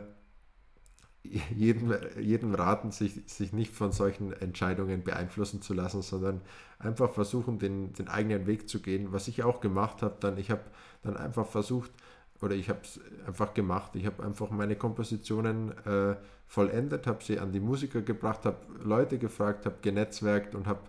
[1.24, 6.42] jedem, jedem raten, sich, sich nicht von solchen Entscheidungen beeinflussen zu lassen, sondern
[6.78, 9.12] einfach versuchen, den, den eigenen Weg zu gehen.
[9.12, 10.62] Was ich auch gemacht habe, dann, ich habe
[11.02, 11.92] dann einfach versucht,
[12.40, 13.96] oder ich habe es einfach gemacht.
[13.96, 16.16] Ich habe einfach meine Kompositionen äh,
[16.46, 20.82] vollendet, habe sie an die Musiker gebracht, habe Leute gefragt, habe genetzwerkt und habe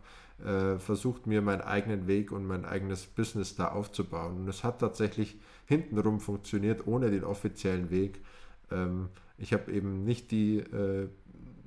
[0.45, 4.39] äh, versucht, mir meinen eigenen Weg und mein eigenes Business da aufzubauen.
[4.39, 8.21] Und es hat tatsächlich hintenrum funktioniert, ohne den offiziellen Weg.
[8.71, 11.09] Ähm, ich habe eben nicht die, äh,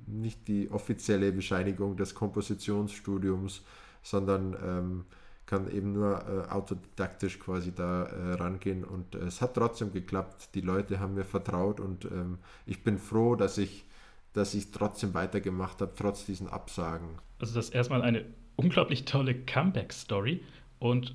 [0.06, 3.62] nicht die offizielle Bescheinigung des Kompositionsstudiums,
[4.02, 5.04] sondern ähm,
[5.46, 10.54] kann eben nur äh, autodidaktisch quasi da äh, rangehen und äh, es hat trotzdem geklappt.
[10.54, 13.84] Die Leute haben mir vertraut und ähm, ich bin froh, dass ich,
[14.32, 17.18] dass ich trotzdem weitergemacht habe, trotz diesen Absagen.
[17.38, 18.24] Also das ist erstmal eine
[18.56, 20.42] unglaublich tolle Comeback-Story
[20.78, 21.14] und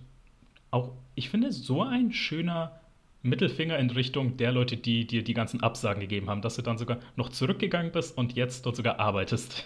[0.71, 2.80] auch, ich finde, so ein schöner
[3.23, 6.78] Mittelfinger in Richtung der Leute, die dir die ganzen Absagen gegeben haben, dass du dann
[6.78, 9.65] sogar noch zurückgegangen bist und jetzt dort sogar arbeitest.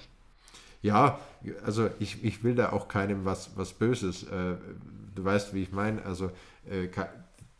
[0.82, 1.20] Ja,
[1.64, 4.24] also ich, ich will da auch keinem was, was Böses.
[4.24, 4.56] Äh,
[5.16, 6.04] du weißt, wie ich meine.
[6.04, 6.32] Also
[6.70, 6.88] äh,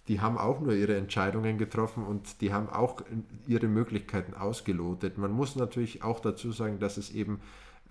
[0.08, 3.02] die haben auch nur ihre Entscheidungen getroffen und die haben auch
[3.48, 5.18] ihre Möglichkeiten ausgelotet.
[5.18, 7.40] Man muss natürlich auch dazu sagen, dass es eben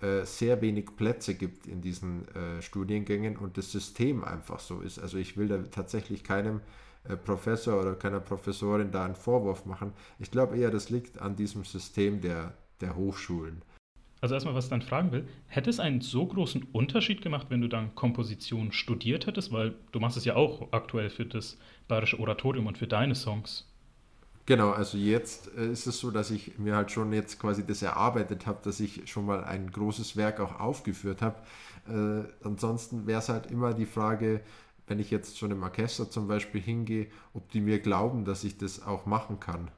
[0.01, 2.25] äh, sehr wenig Plätze gibt in diesen
[2.61, 4.99] Studiengängen und das System einfach so ist.
[4.99, 6.61] Also ich will da tatsächlich keinem
[7.25, 9.93] Professor oder keiner Professorin da einen Vorwurf machen.
[10.19, 13.63] Ich glaube eher, das liegt an diesem System der, der Hochschulen.
[14.21, 17.61] Also erstmal, was ich dann fragen will, hätte es einen so großen Unterschied gemacht, wenn
[17.61, 19.51] du dann Komposition studiert hättest?
[19.51, 23.67] Weil du machst es ja auch aktuell für das Bayerische Oratorium und für deine Songs.
[24.45, 27.81] Genau, also jetzt äh, ist es so, dass ich mir halt schon jetzt quasi das
[27.81, 31.37] erarbeitet habe, dass ich schon mal ein großes Werk auch aufgeführt habe.
[31.87, 34.41] Äh, ansonsten wäre es halt immer die Frage,
[34.87, 38.57] wenn ich jetzt schon im Orchester zum Beispiel hingehe, ob die mir glauben, dass ich
[38.57, 39.71] das auch machen kann.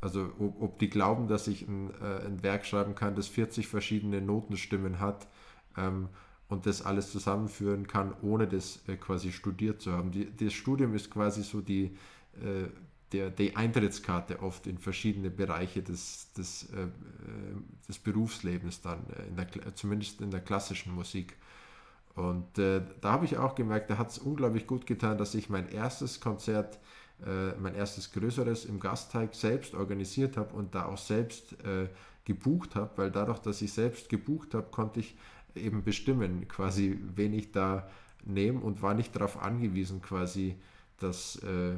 [0.00, 3.66] Also ob, ob, die glauben, dass ich ein, äh, ein, Werk schreiben kann, das 40
[3.68, 5.28] verschiedene Notenstimmen hat
[5.76, 6.08] ähm,
[6.48, 10.10] und das alles zusammenführen kann, ohne das äh, quasi studiert zu haben.
[10.10, 11.96] Die, das Studium ist quasi so die,
[12.42, 12.68] äh,
[13.12, 16.88] der, die Eintrittskarte oft in verschiedene Bereiche des, des, äh, äh,
[17.88, 21.36] des Berufslebens dann, äh, in der, zumindest in der klassischen Musik.
[22.16, 25.68] Und da habe ich auch gemerkt, da hat es unglaublich gut getan, dass ich mein
[25.70, 26.78] erstes Konzert
[27.26, 31.88] äh, mein erstes größeres im Gasteig selbst organisiert habe und da auch selbst äh,
[32.24, 35.16] gebucht habe, weil dadurch, dass ich selbst gebucht habe, konnte ich
[35.54, 37.88] eben bestimmen, quasi, wen ich da
[38.24, 40.56] nehme und war nicht darauf angewiesen, quasi,
[40.98, 41.74] dass, äh,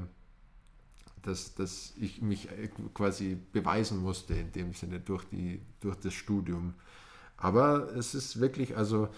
[1.23, 2.49] dass, dass ich mich
[2.95, 6.75] quasi beweisen musste, in dem Sinne durch, die, durch das Studium.
[7.37, 9.09] Aber es ist wirklich, also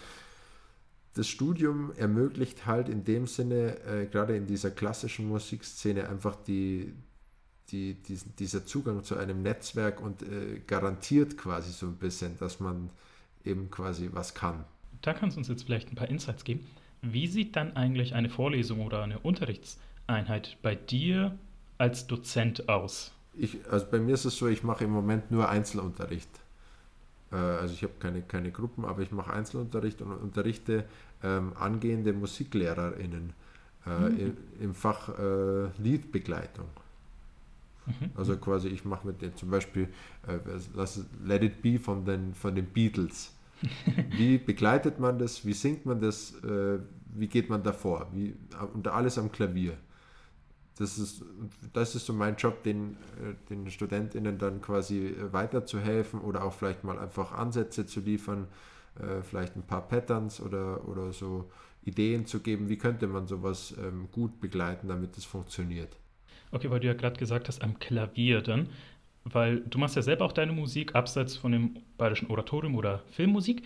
[1.14, 6.92] das Studium ermöglicht halt in dem Sinne, äh, gerade in dieser klassischen Musikszene, einfach die,
[7.70, 12.60] die, diesen, dieser Zugang zu einem Netzwerk und äh, garantiert quasi so ein bisschen, dass
[12.60, 12.90] man
[13.44, 14.64] eben quasi was kann.
[15.02, 16.66] Da kannst du uns jetzt vielleicht ein paar Insights geben.
[17.02, 21.38] Wie sieht dann eigentlich eine Vorlesung oder eine Unterrichtseinheit bei dir
[21.78, 23.12] als Dozent aus?
[23.36, 26.30] Ich, also bei mir ist es so, ich mache im Moment nur Einzelunterricht.
[27.32, 30.84] Äh, also ich habe keine, keine Gruppen, aber ich mache Einzelunterricht und unterrichte
[31.22, 33.32] ähm, angehende MusiklehrerInnen
[33.86, 34.18] äh, mhm.
[34.18, 36.68] im, im, Fach äh, Liedbegleitung.
[37.86, 38.10] Mhm.
[38.14, 39.88] Also quasi, ich mache mit denen zum Beispiel
[40.26, 40.38] äh,
[41.24, 43.32] Let It Be von den, von den Beatles.
[44.10, 45.44] Wie begleitet man das?
[45.44, 46.34] Wie singt man das?
[46.44, 46.78] Äh,
[47.16, 48.08] wie geht man davor?
[48.12, 48.34] Wie,
[48.74, 49.74] und alles am Klavier.
[50.78, 51.24] Das ist,
[51.72, 56.82] das ist so mein Job, den, äh, den StudentInnen dann quasi weiterzuhelfen oder auch vielleicht
[56.82, 58.48] mal einfach Ansätze zu liefern,
[58.98, 61.50] äh, vielleicht ein paar Patterns oder, oder so
[61.84, 65.96] Ideen zu geben, wie könnte man sowas ähm, gut begleiten, damit es funktioniert.
[66.50, 68.68] Okay, weil du ja gerade gesagt hast, am Klavier dann,
[69.24, 73.62] weil du machst ja selber auch deine Musik abseits von dem bayerischen Oratorium oder Filmmusik.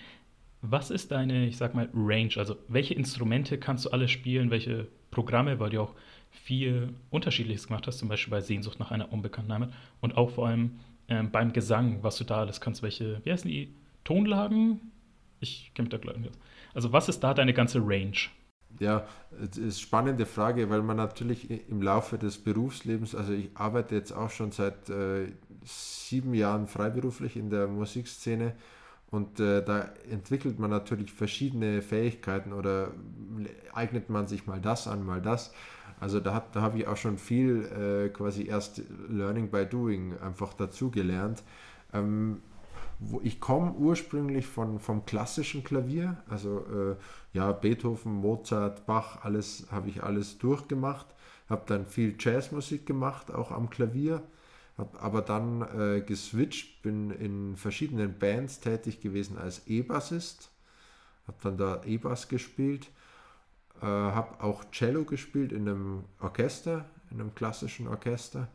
[0.62, 2.33] Was ist deine, ich sag mal, Range?
[2.37, 5.94] Also welche Instrumente kannst du alle spielen, welche Programme, weil du auch
[6.38, 10.48] viel Unterschiedliches gemacht hast, zum Beispiel bei Sehnsucht nach einer unbekannten Heimat und auch vor
[10.48, 13.74] allem ähm, beim Gesang, was du da alles kannst, welche, wie heißen die,
[14.05, 14.92] Tonlagen?
[15.40, 16.35] Ich kenne mich da gleich nicht.
[16.74, 18.16] Also was ist da deine ganze Range?
[18.81, 23.51] Ja, das ist eine spannende Frage, weil man natürlich im Laufe des Berufslebens, also ich
[23.55, 25.33] arbeite jetzt auch schon seit äh,
[25.64, 28.55] sieben Jahren freiberuflich in der Musikszene
[29.11, 32.92] und äh, da entwickelt man natürlich verschiedene Fähigkeiten oder
[33.72, 35.53] eignet man sich mal das an, mal das.
[36.00, 40.54] Also da, da habe ich auch schon viel äh, quasi erst Learning by Doing einfach
[40.54, 41.42] dazu gelernt.
[41.92, 42.42] Ähm,
[43.22, 46.96] ich komme ursprünglich von, vom klassischen Klavier, also äh,
[47.32, 51.06] ja, Beethoven, Mozart, Bach, alles habe ich alles durchgemacht,
[51.48, 54.22] habe dann viel Jazzmusik gemacht, auch am Klavier,
[54.76, 60.50] habe aber dann äh, geswitcht, bin in verschiedenen Bands tätig gewesen als E-Bassist,
[61.28, 62.90] habe dann da E-Bass gespielt,
[63.81, 68.49] äh, habe auch Cello gespielt in einem Orchester, in einem klassischen Orchester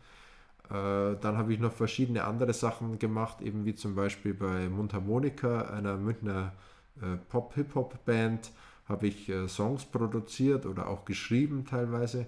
[0.70, 5.64] äh, dann habe ich noch verschiedene andere Sachen gemacht, eben wie zum Beispiel bei Mundharmonika,
[5.64, 6.54] einer Münchner
[7.02, 8.52] äh, Pop-Hip-Hop-Band,
[8.88, 12.28] habe ich äh, Songs produziert oder auch geschrieben teilweise.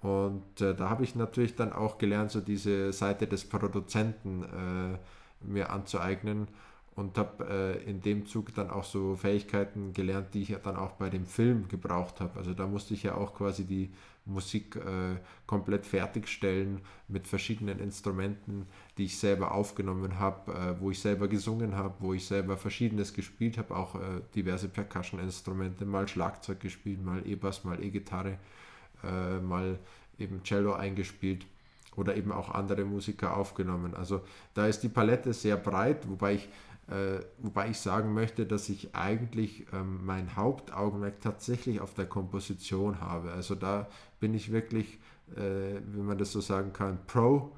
[0.00, 4.98] Und äh, da habe ich natürlich dann auch gelernt, so diese Seite des Produzenten äh,
[5.46, 6.48] mir anzueignen
[6.94, 10.76] und habe äh, in dem Zug dann auch so Fähigkeiten gelernt, die ich ja dann
[10.76, 12.38] auch bei dem Film gebraucht habe.
[12.38, 13.90] Also da musste ich ja auch quasi die
[14.24, 21.00] Musik äh, komplett fertigstellen mit verschiedenen Instrumenten, die ich selber aufgenommen habe, äh, wo ich
[21.00, 26.60] selber gesungen habe, wo ich selber verschiedenes gespielt habe, auch äh, diverse Percussion-Instrumente, mal Schlagzeug
[26.60, 28.38] gespielt, mal E-Bass, mal E-Gitarre,
[29.02, 29.78] äh, mal
[30.18, 31.46] eben Cello eingespielt
[31.96, 33.94] oder eben auch andere Musiker aufgenommen.
[33.94, 34.22] Also
[34.54, 36.48] da ist die Palette sehr breit, wobei ich
[37.38, 43.32] wobei ich sagen möchte, dass ich eigentlich ähm, mein Hauptaugenmerk tatsächlich auf der Komposition habe.
[43.32, 43.88] Also da
[44.20, 44.98] bin ich wirklich,
[45.36, 47.52] äh, wenn man das so sagen kann, Pro.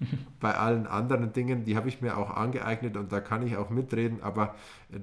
[0.40, 3.70] Bei allen anderen Dingen, die habe ich mir auch angeeignet und da kann ich auch
[3.70, 4.54] mitreden, aber
[4.92, 4.98] äh,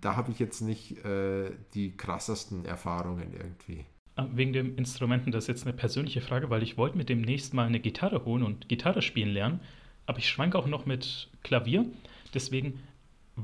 [0.00, 3.84] da habe ich jetzt nicht äh, die krassesten Erfahrungen irgendwie.
[4.16, 7.54] Ah, wegen den Instrumenten, das ist jetzt eine persönliche Frage, weil ich wollte mit demnächst
[7.54, 9.60] mal eine Gitarre holen und Gitarre spielen lernen,
[10.06, 11.86] aber ich schwanke auch noch mit Klavier.
[12.34, 12.80] Deswegen,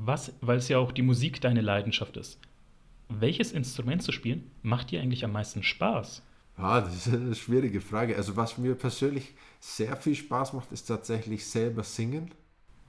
[0.05, 2.39] was, weil es ja auch die Musik deine Leidenschaft ist,
[3.09, 6.23] welches Instrument zu spielen macht dir eigentlich am meisten Spaß?
[6.57, 8.15] Ja, das ist eine schwierige Frage.
[8.15, 12.31] Also was mir persönlich sehr viel Spaß macht, ist tatsächlich selber singen.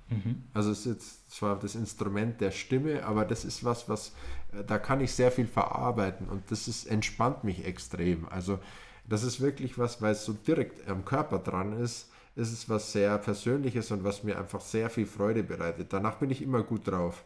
[0.08, 0.42] Mhm.
[0.54, 4.14] Also es ist jetzt zwar das Instrument der Stimme, aber das ist was, was
[4.52, 8.26] äh, da kann ich sehr viel verarbeiten und das ist, entspannt mich extrem.
[8.28, 8.58] Also
[9.06, 12.92] das ist wirklich was, weil es so direkt am Körper dran ist, ist es was
[12.92, 15.92] sehr Persönliches und was mir einfach sehr viel Freude bereitet.
[15.92, 17.24] Danach bin ich immer gut drauf.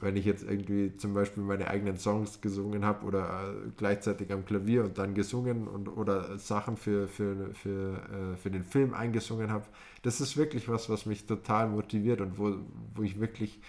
[0.00, 4.46] Wenn ich jetzt irgendwie zum Beispiel meine eigenen Songs gesungen habe oder äh, gleichzeitig am
[4.46, 9.52] Klavier und dann gesungen und oder Sachen für, für, für, äh, für den Film eingesungen
[9.52, 9.66] habe,
[10.02, 12.56] das ist wirklich was, was mich total motiviert und wo,
[12.94, 13.60] wo ich wirklich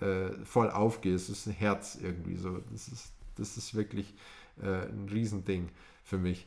[0.00, 1.14] äh, voll aufgehe.
[1.14, 2.58] Es ist ein Herz irgendwie so.
[2.70, 4.14] Das ist, das ist wirklich
[4.62, 5.68] äh, ein Riesending
[6.04, 6.46] für mich.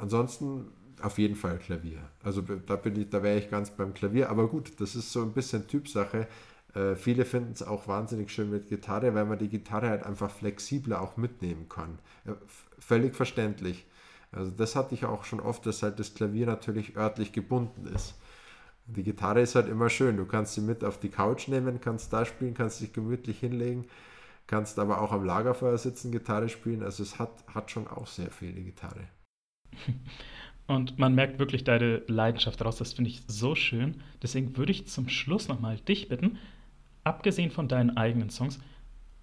[0.00, 0.66] Ansonsten
[1.02, 1.98] auf jeden Fall Klavier.
[2.22, 4.30] Also da bin ich, da wäre ich ganz beim Klavier.
[4.30, 6.26] Aber gut, das ist so ein bisschen Typsache.
[6.74, 10.30] Äh, viele finden es auch wahnsinnig schön mit Gitarre, weil man die Gitarre halt einfach
[10.30, 11.98] flexibler auch mitnehmen kann.
[12.24, 12.32] Äh,
[12.78, 13.86] völlig verständlich.
[14.32, 18.14] Also das hatte ich auch schon oft, dass halt das Klavier natürlich örtlich gebunden ist.
[18.86, 20.16] die Gitarre ist halt immer schön.
[20.16, 23.86] Du kannst sie mit auf die Couch nehmen, kannst da spielen, kannst dich gemütlich hinlegen,
[24.46, 26.82] kannst aber auch am Lagerfeuer sitzen, Gitarre spielen.
[26.82, 29.08] Also es hat, hat schon auch sehr viel, die Gitarre.
[30.70, 32.76] Und man merkt wirklich deine Leidenschaft daraus.
[32.76, 33.96] Das finde ich so schön.
[34.22, 36.38] Deswegen würde ich zum Schluss nochmal dich bitten,
[37.02, 38.60] abgesehen von deinen eigenen Songs,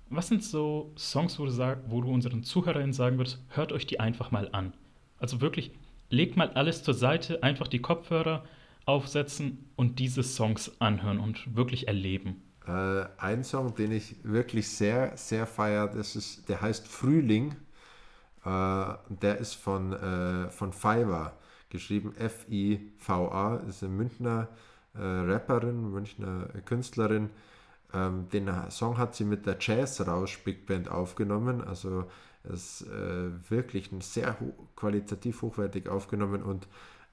[0.10, 3.88] was sind so Songs, wo du, sag, wo du unseren Zuhörerinnen sagen würdest, hört euch
[3.88, 4.74] die einfach mal an?
[5.20, 5.72] Also wirklich,
[6.10, 8.44] legt mal alles zur Seite, einfach die Kopfhörer
[8.86, 12.42] aufsetzen und diese Songs anhören und wirklich erleben.
[12.68, 15.94] Äh, ein Song, den ich wirklich sehr, sehr feiere,
[16.50, 17.56] der heißt Frühling.
[18.48, 21.34] Äh, der ist von, äh, von Fiverr,
[21.70, 24.48] geschrieben F-I-V-A, ist eine Münchner
[24.94, 27.30] äh, Rapperin, Münchner Künstlerin.
[27.94, 32.06] Ähm, den Song hat sie mit der Jazz Rausch Big Band aufgenommen, also
[32.44, 36.70] ist äh, wirklich ein sehr ho qualitativ hochwertig aufgenommen und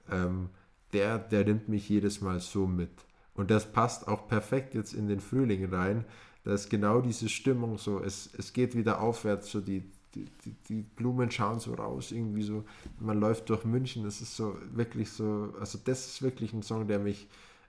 [0.09, 0.49] ähm,
[0.93, 2.91] der, der nimmt mich jedes Mal so mit.
[3.33, 6.05] Und das passt auch perfekt jetzt in den Frühling rein.
[6.45, 9.83] Da ist genau diese Stimmung so, es, es geht wieder aufwärts, so die,
[10.15, 12.63] die, die, die Blumen schauen so raus, irgendwie so,
[12.99, 16.87] man läuft durch München, das ist so wirklich so, also das ist wirklich ein Song,
[16.87, 17.27] der mich,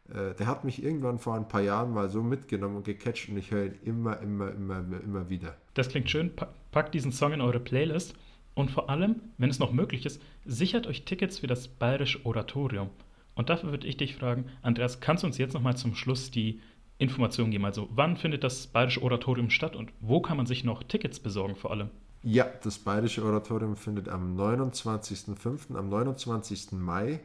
[0.08, 3.36] äh, der hat mich irgendwann vor ein paar Jahren mal so mitgenommen und gecatcht und
[3.36, 5.56] ich höre ihn immer, immer, immer, immer wieder.
[5.74, 6.30] Das klingt schön,
[6.70, 8.14] packt diesen Song in eure Playlist
[8.54, 12.88] und vor allem, wenn es noch möglich ist, sichert euch Tickets für das Bayerische Oratorium.
[13.34, 16.60] Und dafür würde ich dich fragen, Andreas, kannst du uns jetzt nochmal zum Schluss die
[16.96, 17.66] Informationen geben?
[17.66, 21.54] Also wann findet das Bayerische Oratorium statt und wo kann man sich noch Tickets besorgen
[21.54, 21.90] vor allem?
[22.28, 26.72] Ja, das Bayerische Oratorium findet am 29.05., am 29.
[26.72, 27.20] Mai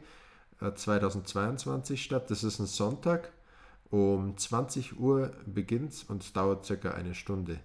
[0.60, 2.30] 2022 äh, statt.
[2.30, 3.32] Das ist ein Sonntag.
[3.90, 7.58] Um 20 Uhr beginnt und dauert circa eine Stunde.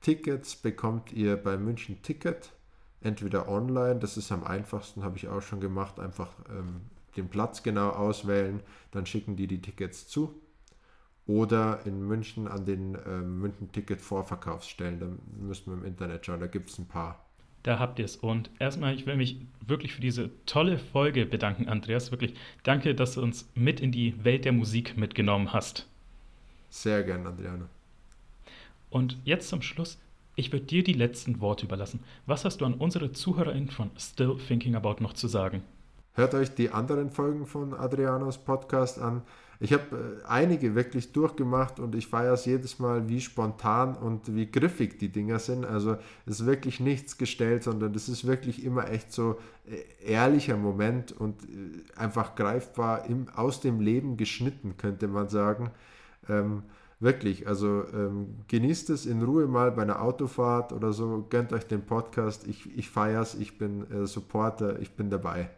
[0.00, 2.52] Tickets bekommt ihr bei München Ticket,
[3.00, 6.82] entweder online, das ist am einfachsten, habe ich auch schon gemacht, einfach ähm,
[7.16, 8.62] den Platz genau auswählen,
[8.92, 10.40] dann schicken die die Tickets zu.
[11.30, 15.06] Oder in München an den äh, München Ticket Vorverkaufsstellen, da
[15.40, 17.24] müssen wir im Internet schauen, da gibt es ein paar.
[17.62, 18.16] Da habt ihr es.
[18.16, 22.10] Und erstmal, ich will mich wirklich für diese tolle Folge bedanken, Andreas.
[22.10, 25.86] Wirklich danke, dass du uns mit in die Welt der Musik mitgenommen hast.
[26.68, 27.66] Sehr gern, Adriano.
[28.88, 30.00] Und jetzt zum Schluss,
[30.34, 32.00] ich würde dir die letzten Worte überlassen.
[32.26, 35.62] Was hast du an unsere ZuhörerInnen von Still Thinking About noch zu sagen?
[36.14, 39.22] Hört euch die anderen Folgen von Adrianos Podcast an.
[39.62, 44.34] Ich habe äh, einige wirklich durchgemacht und ich feiere es jedes Mal, wie spontan und
[44.34, 45.66] wie griffig die Dinger sind.
[45.66, 49.38] Also es ist wirklich nichts gestellt, sondern es ist wirklich immer echt so
[49.68, 55.70] äh, ehrlicher Moment und äh, einfach greifbar im, aus dem Leben geschnitten, könnte man sagen.
[56.26, 56.62] Ähm,
[56.98, 61.66] wirklich, also ähm, genießt es in Ruhe mal bei einer Autofahrt oder so, gönnt euch
[61.66, 62.46] den Podcast.
[62.46, 65.50] Ich, ich feiere es, ich bin äh, Supporter, ich bin dabei.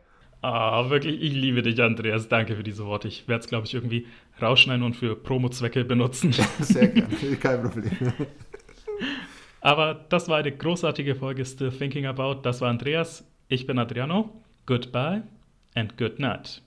[0.43, 2.28] Ah, wirklich, ich liebe dich, Andreas.
[2.28, 3.07] Danke für diese Worte.
[3.07, 4.07] Ich werde es, glaube ich, irgendwie
[4.40, 6.32] rausschneiden und für Promo-Zwecke benutzen.
[6.61, 8.12] Sehr gerne, kein Problem.
[9.61, 12.40] Aber das war eine großartige Folge Still Thinking About.
[12.43, 13.24] Das war Andreas.
[13.47, 14.43] Ich bin Adriano.
[14.66, 15.22] Goodbye
[15.76, 16.61] and good night.